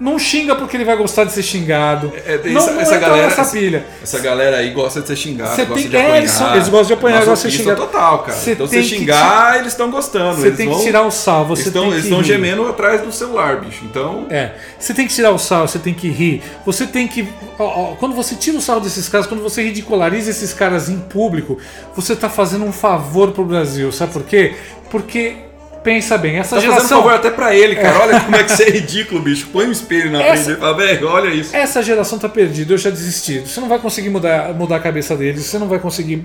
[0.00, 2.10] Não xinga porque ele vai gostar de ser xingado.
[2.26, 3.84] É, tem não essa, não essa galera, nessa essa, pilha.
[4.02, 6.16] essa galera aí gosta de ser xingado, gosta tem- de é, apanhar.
[6.18, 7.76] eles são- eles gostam de apanhar, gostam de Masoquista xingar.
[7.76, 8.32] total, cara.
[8.38, 10.36] Você então tem se que xingar, eles estão gostando.
[10.40, 12.22] Você eles tem que vão- tirar o sal, você Eles estão, tem que eles estão
[12.24, 13.84] gemendo atrás do celular, bicho.
[13.84, 16.42] Então, É, você tem que tirar o sal, você tem que rir.
[16.64, 17.28] Você tem que.
[17.58, 20.98] ó, ó, quando você tira o sal desses caras, quando você ridiculariza esses caras em
[20.98, 21.58] público,
[21.94, 23.92] você tá fazendo um favor pro Brasil.
[23.92, 24.54] Sabe por quê?
[24.90, 25.34] Porque,
[25.82, 26.98] pensa bem, essa tá fazendo geração.
[26.98, 28.00] favor até pra ele, cara.
[28.00, 29.48] Olha como é que você é ridículo, bicho.
[29.52, 31.54] Põe um espelho na Essa- frente e fala, velho, olha isso.
[31.56, 33.40] Essa geração tá perdida, eu já desisti.
[33.40, 36.24] Você não vai conseguir mudar, mudar a cabeça deles, você não vai conseguir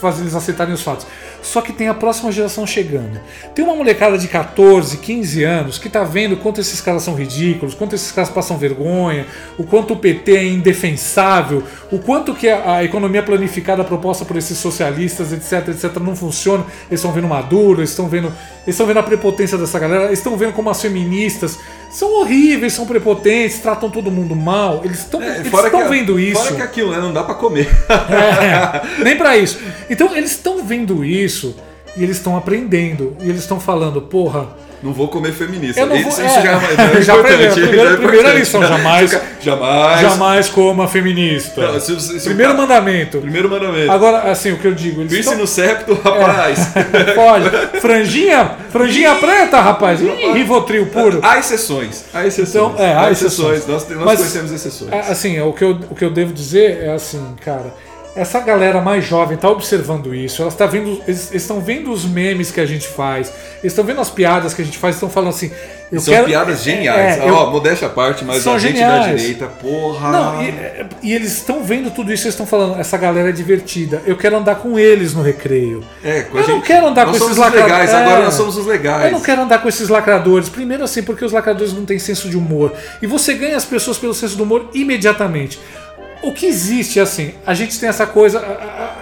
[0.00, 1.06] fazer eles aceitarem os fatos.
[1.42, 3.20] Só que tem a próxima geração chegando.
[3.54, 7.74] Tem uma molecada de 14, 15 anos que tá vendo quanto esses caras são ridículos,
[7.74, 9.26] quanto esses caras passam vergonha,
[9.58, 14.36] o quanto o PT é indefensável, o quanto que a, a economia planificada proposta por
[14.36, 16.64] esses socialistas, etc, etc, não funciona.
[16.88, 20.20] Eles estão vendo Maduro, eles estão vendo, eles estão vendo a prepotência dessa galera, eles
[20.20, 21.58] estão vendo como as feministas
[21.92, 24.80] são horríveis, são prepotentes, tratam todo mundo mal.
[24.84, 26.42] Eles estão É, estão vendo isso.
[26.42, 26.98] Fora que aquilo, né?
[26.98, 27.68] Não dá pra comer.
[27.88, 29.58] É, nem pra isso.
[29.90, 31.54] Então eles estão vendo isso
[31.96, 33.16] e eles estão aprendendo.
[33.20, 34.48] E eles estão falando, porra,
[34.82, 35.80] Não vou comer feminista.
[35.80, 36.42] Eu não isso, vou- isso é.
[36.42, 37.44] já, é Já importante.
[37.46, 37.52] aprendeu.
[37.68, 38.38] Primeira- já é primeira importante.
[38.38, 40.00] lição, jamais- jamais.
[40.00, 41.60] jamais coma feminista.
[41.72, 43.18] Não, se- se- Primeiro cara- mandamento.
[43.20, 43.90] Primeiro mandamento.
[43.92, 45.36] Agora, assim, o que eu digo, Piercing estão...
[45.38, 46.58] no septo, rapaz.
[47.14, 47.80] Pode.
[47.80, 50.00] Franjinha, franjinha preta, rapaz.
[50.00, 51.20] Ih, Rivotril puro.
[51.22, 52.04] Há exceções.
[52.12, 52.48] Há exceções.
[52.72, 53.66] Então, é, há exceções.
[53.66, 54.92] Nós, nós Mas- conhecemos exceções.
[54.92, 57.74] É, Assim, o que, eu, o que eu devo dizer é assim, cara.
[58.14, 62.50] Essa galera mais jovem tá observando isso, elas tá vendo, eles estão vendo os memes
[62.50, 63.28] que a gente faz,
[63.62, 65.50] eles estão vendo as piadas que a gente faz, estão falando assim.
[65.90, 67.18] Eu São quero- piadas geniais.
[67.20, 69.20] É, eu- Ó, modéstia à parte, mas a gente da geniais.
[69.20, 70.10] direita, porra.
[70.10, 70.54] Não, e,
[71.02, 74.02] e eles estão vendo tudo isso, eles estão falando, essa galera é divertida.
[74.06, 75.82] Eu quero andar com eles no recreio.
[76.04, 77.72] É, com eu não gente- quero andar com esses lacradores.
[77.72, 79.06] legais, agora nós somos os legais.
[79.06, 80.48] Eu não quero andar com esses lacradores.
[80.50, 82.72] Primeiro assim, porque os lacradores não têm senso de humor.
[83.00, 85.58] E você ganha as pessoas pelo senso do humor imediatamente.
[86.22, 88.40] O que existe é assim, a gente tem essa coisa.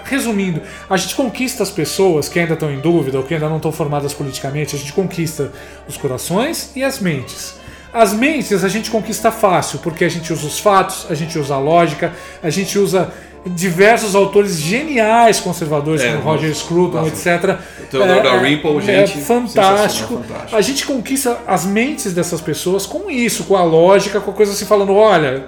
[0.05, 3.57] Resumindo, a gente conquista as pessoas que ainda estão em dúvida ou que ainda não
[3.57, 5.53] estão formadas politicamente, a gente conquista
[5.87, 7.55] os corações e as mentes.
[7.93, 11.55] As mentes a gente conquista fácil, porque a gente usa os fatos, a gente usa
[11.55, 12.13] a lógica,
[12.43, 13.13] a gente usa
[13.47, 17.59] diversos autores geniais conservadores, É, como Roger Scruton, etc.
[17.81, 20.17] O Theodore Dalrymple, gente, É fantástico.
[20.19, 20.57] fantástico.
[20.57, 24.53] A gente conquista as mentes dessas pessoas com isso, com a lógica, com a coisa
[24.53, 25.45] assim, falando: olha,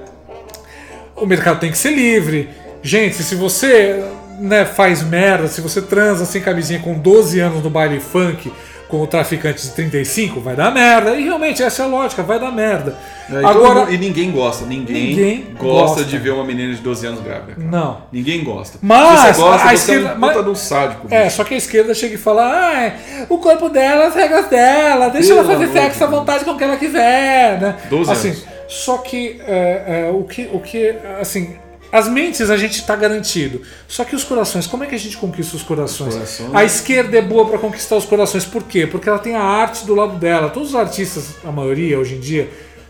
[1.16, 2.48] o mercado tem que ser livre.
[2.82, 4.04] Gente, se você
[4.40, 8.52] né, faz merda, se você transa sem camisinha com 12 anos no baile funk
[8.88, 11.14] com o traficante de 35, vai dar merda.
[11.16, 12.94] E realmente, essa é a lógica, vai dar merda.
[13.30, 16.04] É, e Agora, mundo- e ninguém gosta, ninguém, Ninguém gosta, gosta.
[16.04, 17.54] de ver uma menina de 12 anos grávida.
[17.54, 17.66] cara.
[17.70, 18.02] não.
[18.12, 18.78] Ninguém gosta.
[18.82, 21.06] Mas você gosta, a você é esquerda- um mas- um sádico.
[21.08, 21.36] É, bicho.
[21.36, 22.96] só que a esquerda chega e fala: ah, é,
[23.30, 26.50] o corpo dela, as regras dela, deixa ela Pelo fazer amor sexo à vontade com
[26.50, 27.76] o que ela quiser, né?
[27.88, 28.44] 12 assim, anos.
[28.72, 31.56] Só que, é, é, o que o que, assim,
[31.92, 33.60] as mentes a gente tá garantido.
[33.86, 36.08] Só que os corações, como é que a gente conquista os corações?
[36.14, 36.54] Os corações.
[36.54, 38.46] A esquerda é boa para conquistar os corações.
[38.46, 38.86] Por quê?
[38.86, 40.48] Porque ela tem a arte do lado dela.
[40.48, 42.48] Todos os artistas, a maioria hoje em dia,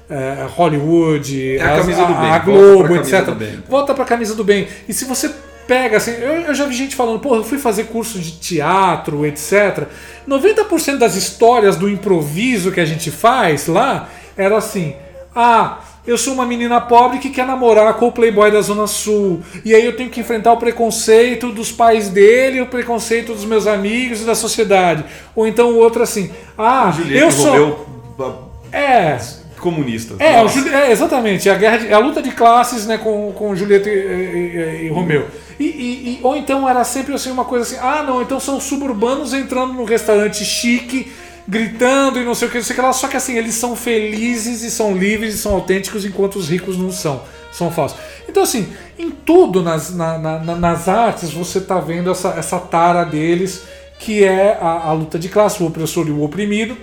[0.09, 3.29] é, Hollywood, É a as- camisa do bem, a volta Globo, pra camisa etc.
[3.29, 3.59] do bem.
[3.69, 4.69] Volta pra camisa do bem.
[4.89, 5.31] E se você
[5.67, 9.27] pega assim, eu, eu já vi gente falando, pô, eu fui fazer curso de teatro,
[9.27, 9.89] etc.
[10.29, 14.95] 90% das histórias do improviso que a gente faz lá era assim:
[15.35, 19.41] ah, eu sou uma menina pobre que quer namorar com o playboy da Zona Sul.
[19.65, 23.67] E aí eu tenho que enfrentar o preconceito dos pais dele, o preconceito dos meus
[23.67, 25.05] amigos e da sociedade.
[25.37, 27.51] Ou então o outro assim: ah, Juliette eu sou.
[27.53, 27.87] Romeu,
[28.19, 28.39] ba-
[28.73, 29.19] É,
[29.61, 30.17] comunista.
[30.19, 30.47] é.
[30.49, 33.93] Juli- é, exatamente, a, guerra de- a luta de classes né, com, com Julieta e,
[33.93, 35.29] e- e- e Romeu.
[35.61, 38.59] E, e- e- ou então era sempre assim uma coisa assim, ah não, então são
[38.61, 41.13] suburbanos entrando no restaurante chique,
[41.47, 43.55] gritando e não sei o que, não sei o que lá, só que assim, eles
[43.55, 47.99] são felizes e são livres e são autênticos enquanto os ricos não são, são falsos.
[48.29, 48.69] Então assim,
[48.99, 53.63] em tudo nas, na- na- na- nas artes você está vendo essa, essa tara deles,
[53.99, 56.77] que é a, a luta de classe, o opressor e o oprimido,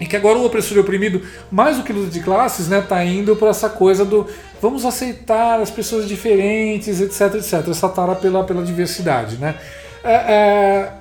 [0.00, 1.20] e que agora o opressor e o oprimido,
[1.50, 4.26] mais do que luta de classes, né, tá indo para essa coisa do
[4.62, 7.68] vamos aceitar as pessoas diferentes, etc, etc.
[7.68, 9.56] Essa tara pela, pela diversidade, né?
[10.04, 10.92] É, é,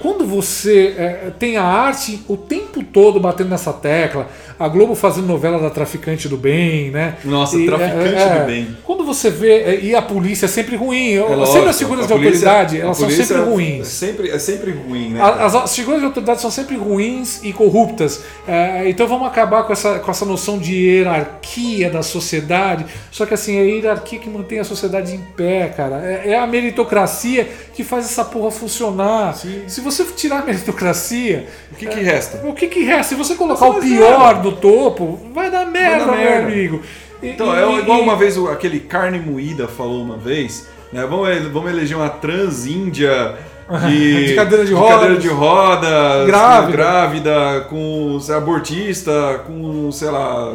[0.00, 4.26] quando você é, tem a arte o tempo todo batendo nessa tecla,
[4.58, 7.16] a Globo fazendo novela da traficante do bem, né?
[7.24, 8.76] Nossa, E, traficante é, do bem.
[8.84, 12.06] Quando você vê, é, e a polícia é sempre ruim, É sempre lógico, as figuras
[12.06, 13.86] de polícia- autoridade, elas são sempre É ruins.
[13.88, 15.20] sempre, é sempre ruim, né?
[15.22, 18.22] As, as figuras de autoridade são sempre ruins e corruptas.
[18.48, 22.86] É, então vamos acabar com essa, com essa noção de hierarquia da sociedade.
[23.10, 25.96] Só que assim, é a hierarquia que mantém a sociedade em pé, cara.
[26.04, 29.34] É, é a meritocracia que faz essa porra funcionar.
[29.66, 32.46] Se você tirar a meritocracia, O que, que resta?
[32.46, 33.04] o que, que resta?
[33.04, 36.46] Se você colocar o pior no topo, vai dar merda, dar meu merda.
[36.46, 36.82] amigo.
[37.22, 41.04] Então, e- é igual e- uma vez aquele carne moída falou uma vez, né?
[41.06, 43.34] Vamos, vamos eleger uma transíndia
[43.88, 45.22] de, De cadeira de cadeira rodas.
[45.22, 46.72] de rodas, Grávida.
[46.76, 50.54] grávida, com sei, abortista, com, sei lá,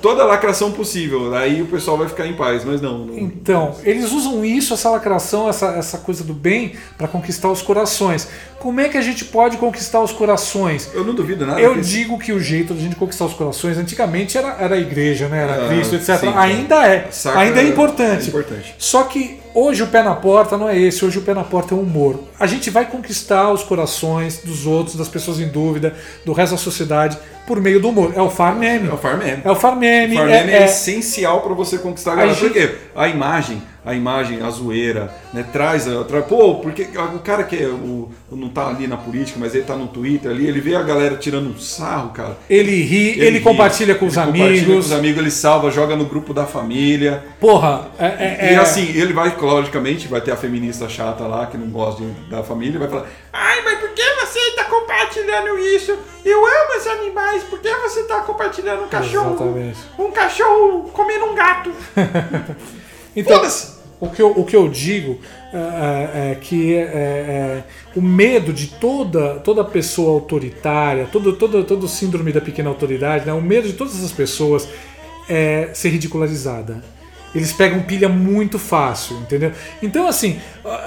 [0.00, 1.34] toda a lacração possível.
[1.34, 2.98] Aí o pessoal vai ficar em paz, mas não.
[3.06, 7.62] não- Então, eles usam isso, essa lacração, essa, essa coisa do bem, para conquistar os
[7.62, 8.28] corações.
[8.66, 10.90] Como é que a gente pode conquistar os corações?
[10.92, 11.60] Eu não duvido nada.
[11.60, 14.74] Eu que- digo que o jeito de a gente conquistar os corações, antigamente era, era
[14.74, 15.44] a igreja, né?
[15.44, 16.18] Era Ah, Cristo, etc.
[16.18, 17.08] sim, ainda é.
[17.36, 18.24] Ainda é importante.
[18.24, 18.74] é importante.
[18.76, 21.74] Só que hoje o pé na porta não é esse, hoje o pé na porta
[21.74, 22.24] é o humor.
[22.40, 25.94] A gente vai conquistar os corações dos outros, das pessoas em dúvida,
[26.24, 28.14] do resto da sociedade, por meio do humor.
[28.16, 28.88] É o farmeme.
[28.88, 29.42] É o farmeme.
[29.44, 30.14] É o farmeme.
[30.14, 32.34] O farmeme é, é- é- essencial para você conquistar a galera.
[32.34, 32.74] gente- Por quê?
[32.96, 35.46] A imagem, a imagem, a zoeira, né?
[35.52, 36.20] Traz, a- tra...
[36.20, 36.82] pô, porque
[37.14, 40.30] o cara que é o, não tá ali na política, mas ele tá no Twitter
[40.30, 42.36] ali, ele vê a galera tirando um sarro, cara.
[42.50, 44.66] Ele ri, ele, ri, compartilha com ele os compartilha amigos.
[44.72, 47.24] com os amigos, ele salva, joga no grupo da família.
[47.40, 51.46] Porra, é, é- E é- assim, ele vai, logicamente, vai ter a feminista chata lá
[51.46, 55.56] que não gosta de- da família, vai falar: Ai, mas por que você tá compartilhando
[55.58, 55.96] isso?
[56.24, 59.34] Eu amo os animais, por que você tá compartilhando um cachorro?
[59.36, 59.78] Exatamente.
[59.96, 61.70] Um cachorro comendo um gato.
[63.18, 63.75] Então, Foda-se.
[64.00, 65.18] O que, eu, o que eu digo
[65.52, 67.62] é, é- é que é, é-
[67.94, 73.32] o medo de toda, toda pessoa autoritária, todo, todo, todo síndrome da pequena autoridade, né,
[73.32, 74.68] o medo de todas essas pessoas
[75.28, 76.82] é ser ridicularizada.
[77.34, 79.52] Eles pegam pilha muito fácil, entendeu?
[79.82, 80.38] Então, assim,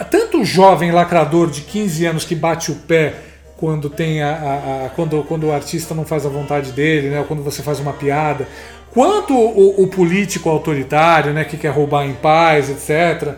[0.10, 3.14] tanto o jovem lacrador de 15 anos que bate o pé
[3.57, 7.20] quando tem a, a- a- quando, quando o artista não faz a vontade dele, né?
[7.20, 8.47] Ou quando você faz uma piada,
[8.94, 11.44] quanto o, o político autoritário, né?
[11.44, 13.36] Que quer roubar em paz, etc.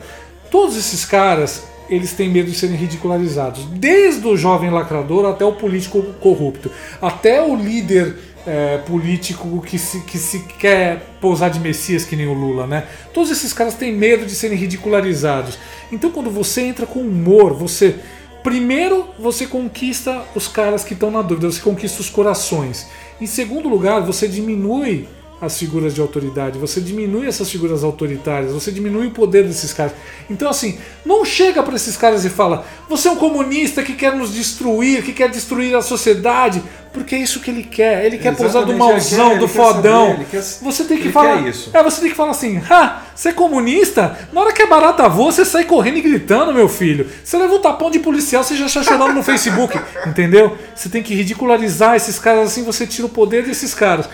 [0.49, 3.65] Todos esses caras, eles têm medo de serem ridicularizados.
[3.65, 6.71] Desde o jovem lacrador até o político corrupto.
[7.01, 12.27] Até o líder é, político que se, que se quer pousar de messias que nem
[12.27, 12.85] o Lula, né?
[13.13, 15.57] Todos esses caras têm medo de serem ridicularizados.
[15.91, 17.95] Então quando você entra com humor, você...
[18.43, 22.87] Primeiro, você conquista os caras que estão na dúvida, você conquista os corações.
[23.19, 25.07] Em segundo lugar, você diminui
[25.41, 29.93] as figuras de autoridade, você diminui essas figuras autoritárias, você diminui o poder desses caras.
[30.29, 34.15] Então, assim, não chega para esses caras e fala: você é um comunista que quer
[34.15, 36.61] nos destruir, que quer destruir a sociedade,
[36.93, 38.05] porque é isso que ele quer.
[38.05, 40.07] Ele quer pousar do mauzão, do fodão.
[40.07, 41.47] saber, ele quer- você tem que falar.
[41.47, 41.69] isso.
[41.73, 44.17] É, você tem que falar assim: ah, você é comunista?
[44.33, 47.09] Na hora que é barata voa, você sai correndo e gritando, meu filho.
[47.23, 50.57] Você leva um tapão de policial, você já está chorando no Facebook, entendeu?
[50.75, 54.09] Você tem que ridicularizar esses caras assim, você tira o poder desses caras.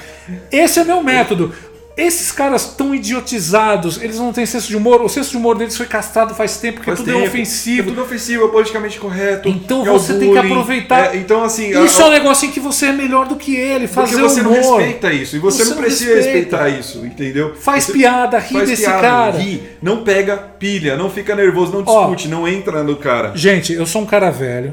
[0.52, 1.54] Esse é meu método.
[1.98, 5.02] Esses caras tão idiotizados, eles não têm senso de humor.
[5.02, 7.28] O senso de humor deles foi castrado faz tempo, porque Faz tudo é tempo.
[7.28, 7.82] ofensivo.
[7.82, 9.50] É tudo ofensivo, é politicamente correto.
[9.50, 11.16] Então é você tem que aproveitar.
[11.16, 13.56] é, então, assim, Isso a- é um negócio em que você é melhor do que
[13.56, 14.54] ele, porque fazer você humor.
[14.58, 15.36] não respeita isso.
[15.36, 16.38] E você, Você não precisa respeita.
[16.58, 17.56] respeitar isso, entendeu?
[17.56, 19.38] Faz Você piada, ri faz desse piada, cara.
[19.38, 22.00] ri, não pega pilha, não fica nervoso, não Ó.
[22.02, 23.32] discute, não entra no cara.
[23.36, 24.72] Gente, eu sou um cara velho.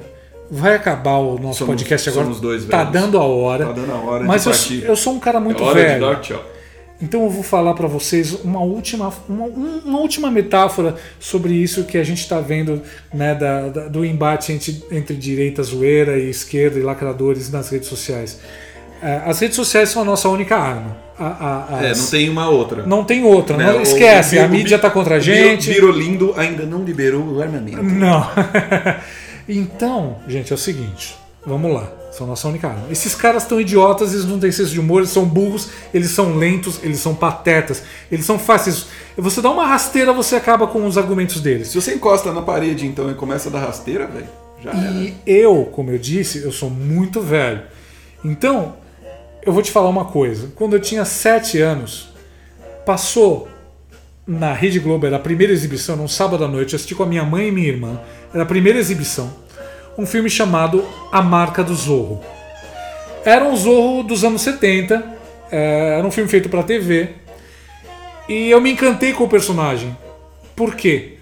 [0.51, 2.25] Vai acabar o nosso Somos- podcast agora.
[2.27, 2.93] somos dois tá velhos.
[2.93, 3.64] dando a hora.
[3.64, 5.95] Tá dando a hora de Mas eu, eu sou um cara muito é hora velho.
[5.95, 6.45] de dar tchau.
[7.03, 11.84] Então eu vou falar pra vocês uma última, uma, um- uma última metáfora sobre isso
[11.84, 12.80] que a gente está vendo
[13.12, 17.88] né, da- da- do embate entre, entre direita zoeira e esquerda e lacradores nas redes
[17.88, 18.38] sociais.
[19.03, 20.97] É, as redes sociais são a nossa única arma.
[21.18, 22.86] A- a- É, as- não tem uma outra.
[22.86, 23.57] não tem outra.
[23.57, 25.68] Né, não o- esquece, o Bi- a o mídia Bi- tá contra a o gente.
[25.70, 27.82] Birolindo ainda não liberou o armamento.
[27.82, 28.26] Não.
[29.49, 31.16] então, gente, é o seguinte.
[31.45, 31.90] Vamos lá.
[32.17, 32.87] São nossa única arma.
[32.93, 36.37] Esses caras estão idiotas, eles não têm senso de humor, eles são burros, eles são
[36.37, 38.87] lentos, eles são patetas, eles são fáceis.
[39.17, 41.69] Você dá uma rasteira, você acaba com os argumentos deles.
[41.69, 44.29] Se você encosta na parede, então, e começa a dar rasteira, velho,
[44.62, 44.93] já era.
[44.93, 47.62] E eu, como eu disse, eu sou muito velho.
[48.25, 48.77] Então,
[49.43, 50.53] eu vou te falar uma coisa.
[50.55, 52.11] Quando eu tinha 7 anos,
[52.87, 53.49] passou
[54.25, 57.07] na Rede Globo, era a primeira exibição, num sábado à noite, eu assisti com a
[57.07, 58.01] minha mãe e minha irmã.
[58.33, 59.43] Era a primeira exibição.
[59.97, 62.20] Um filme chamado A Marca do Zorro.
[63.24, 65.03] Era um Zorro dos anos 70.
[65.51, 67.11] é, Era um filme feito para TV.
[68.28, 69.97] E eu me encantei com o personagem.
[70.57, 71.14] Por quê?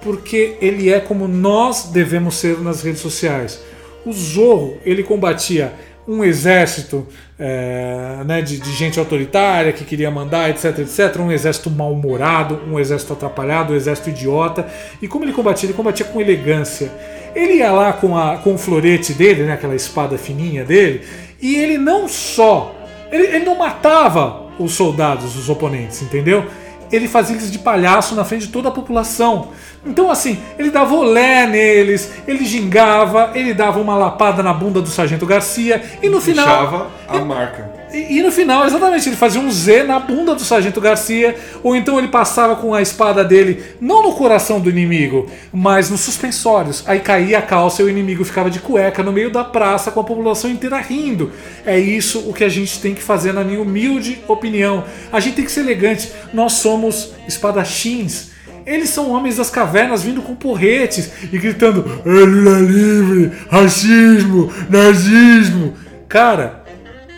[0.00, 3.60] porque ele é como nós devemos ser nas redes sociais.
[4.04, 5.72] O Zorro, ele combatia
[6.06, 7.06] um exército
[7.38, 11.20] é, né, de, de, gente autoritária que queria mandar, etc, etc.
[11.20, 14.66] Um exército mal-humorado, um exército atrapalhado, um exército idiota.
[15.02, 15.66] E como ele combatia?
[15.66, 16.90] Ele combatia com elegância.
[17.34, 21.06] Ele ia lá com, a, com o florete dele, né, aquela espada fininha dele,
[21.40, 22.74] e ele não só.
[23.10, 26.46] Ele, ele não matava os soldados, os oponentes, entendeu?
[26.90, 29.48] Ele fazia eles de palhaço na frente de toda a população.
[29.84, 34.88] Então, assim, ele dava olé neles, ele gingava, ele dava uma lapada na bunda do
[34.88, 36.46] Sargento Garcia e no final.
[36.46, 37.77] Deixava a marca.
[37.92, 41.74] E, e, no final, exatamente, ele fazia um Z na bunda do Sargento Garcia, ou
[41.74, 46.82] então ele passava com a espada dele, não no coração do inimigo, mas nos suspensórios.
[46.86, 50.00] Aí caía a calça e o inimigo ficava de cueca no meio da praça com
[50.00, 51.32] a população inteira rindo.
[51.64, 54.84] É isso o que a gente tem que fazer, na minha humilde opinião.
[55.12, 56.12] A gente tem que ser elegante.
[56.32, 58.28] Nós somos espadachins.
[58.66, 65.74] Eles são homens das cavernas vindo com porretes e gritando: Lula livre, racismo, nazismo.
[66.06, 66.57] Cara,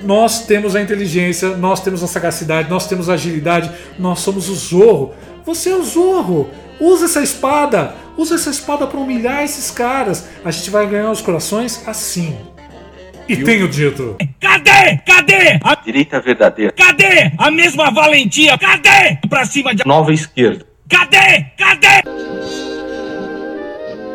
[0.02, 4.54] nós temos a inteligência, nós temos a sagacidade, nós temos a agilidade, nós somos o
[4.54, 5.14] Zorro.
[5.44, 6.50] Você é o Zorro.
[6.80, 7.94] Usa essa espada.
[8.16, 10.28] Usa essa espada para humilhar esses caras.
[10.44, 12.36] A gente vai ganhar os corações assim.
[13.28, 13.44] E Eu...
[13.44, 14.16] tenho dito.
[14.40, 14.98] Cadê?
[15.06, 15.60] Cadê?
[15.62, 16.72] A direita verdadeira.
[16.72, 17.32] Cadê?
[17.38, 18.58] A mesma valentia.
[18.58, 19.18] Cadê?
[19.28, 19.86] Pra cima de.
[19.86, 20.66] Nova esquerda.
[20.88, 21.46] Cadê?
[21.56, 22.02] Cadê?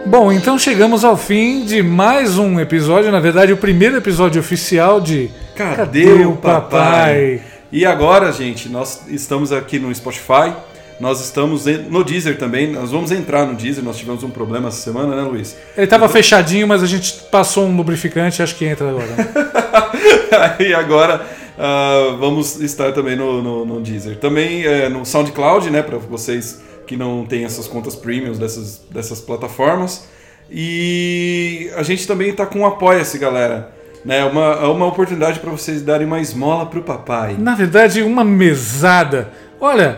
[0.06, 5.02] Bom, então chegamos ao fim de mais um episódio, na verdade, o primeiro episódio oficial
[5.02, 6.60] de Cadê, Cadê o papai?
[6.62, 7.42] papai?
[7.72, 10.54] E agora, gente, nós estamos aqui no Spotify,
[11.00, 14.82] nós estamos no Deezer também, nós vamos entrar no Deezer, nós tivemos um problema essa
[14.82, 15.56] semana, né, Luiz?
[15.76, 16.14] Ele estava então...
[16.14, 20.56] fechadinho, mas a gente passou um lubrificante, acho que entra agora.
[20.60, 21.26] e agora
[21.58, 24.18] uh, vamos estar também no, no, no Deezer.
[24.18, 29.20] Também uh, no SoundCloud, né, para vocês que não têm essas contas premiums dessas, dessas
[29.20, 30.08] plataformas.
[30.50, 33.75] E a gente também está com o Apoia-se, galera.
[34.06, 37.36] Né, uma, é uma oportunidade para vocês darem uma esmola pro papai.
[37.40, 39.32] Na verdade, uma mesada.
[39.60, 39.98] Olha,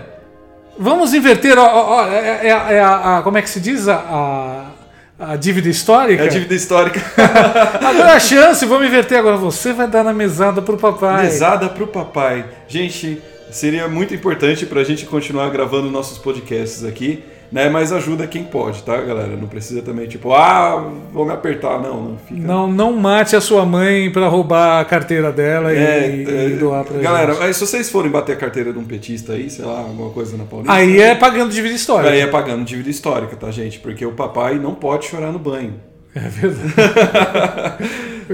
[0.80, 1.58] vamos inverter.
[1.58, 3.86] Ó, ó, é, é, é a, a, como é que se diz?
[3.90, 4.72] A,
[5.20, 6.24] a, dívida histórica?
[6.24, 7.02] É a dívida histórica.
[7.86, 9.36] agora a chance, vamos inverter agora.
[9.36, 11.26] Você vai dar na mesada pro papai.
[11.26, 12.46] Mesada pro papai.
[12.66, 17.70] Gente, seria muito importante para a gente continuar gravando nossos podcasts aqui, né?
[17.70, 19.36] Mas ajuda quem pode, tá, galera?
[19.36, 22.04] Não precisa também, tipo, ah, vou me apertar, não.
[22.04, 22.42] Não, fica...
[22.42, 26.56] não, não mate a sua mãe para roubar a carteira dela é, e, é, e,
[26.56, 27.44] doar pra Galera, gente.
[27.44, 30.38] Aí, se vocês forem bater a carteira de um petista aí, sei lá, alguma coisa
[30.38, 30.74] na Paulista.
[30.74, 32.12] Aí é pagando dívida histórica.
[32.12, 33.80] Aí é pagando dívida histórica, tá, gente?
[33.80, 35.76] Porque o papai não pode chorar no banho.
[36.16, 36.74] É verdade.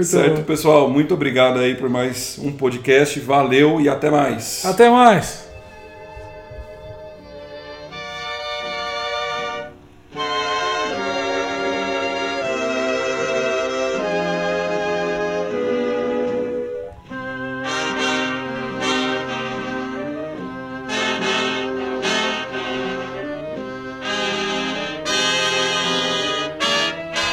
[0.02, 0.88] certo, pessoal.
[0.88, 3.20] Muito obrigado aí por mais um podcast.
[3.20, 4.64] Valeu e até mais.
[4.64, 5.44] Até mais.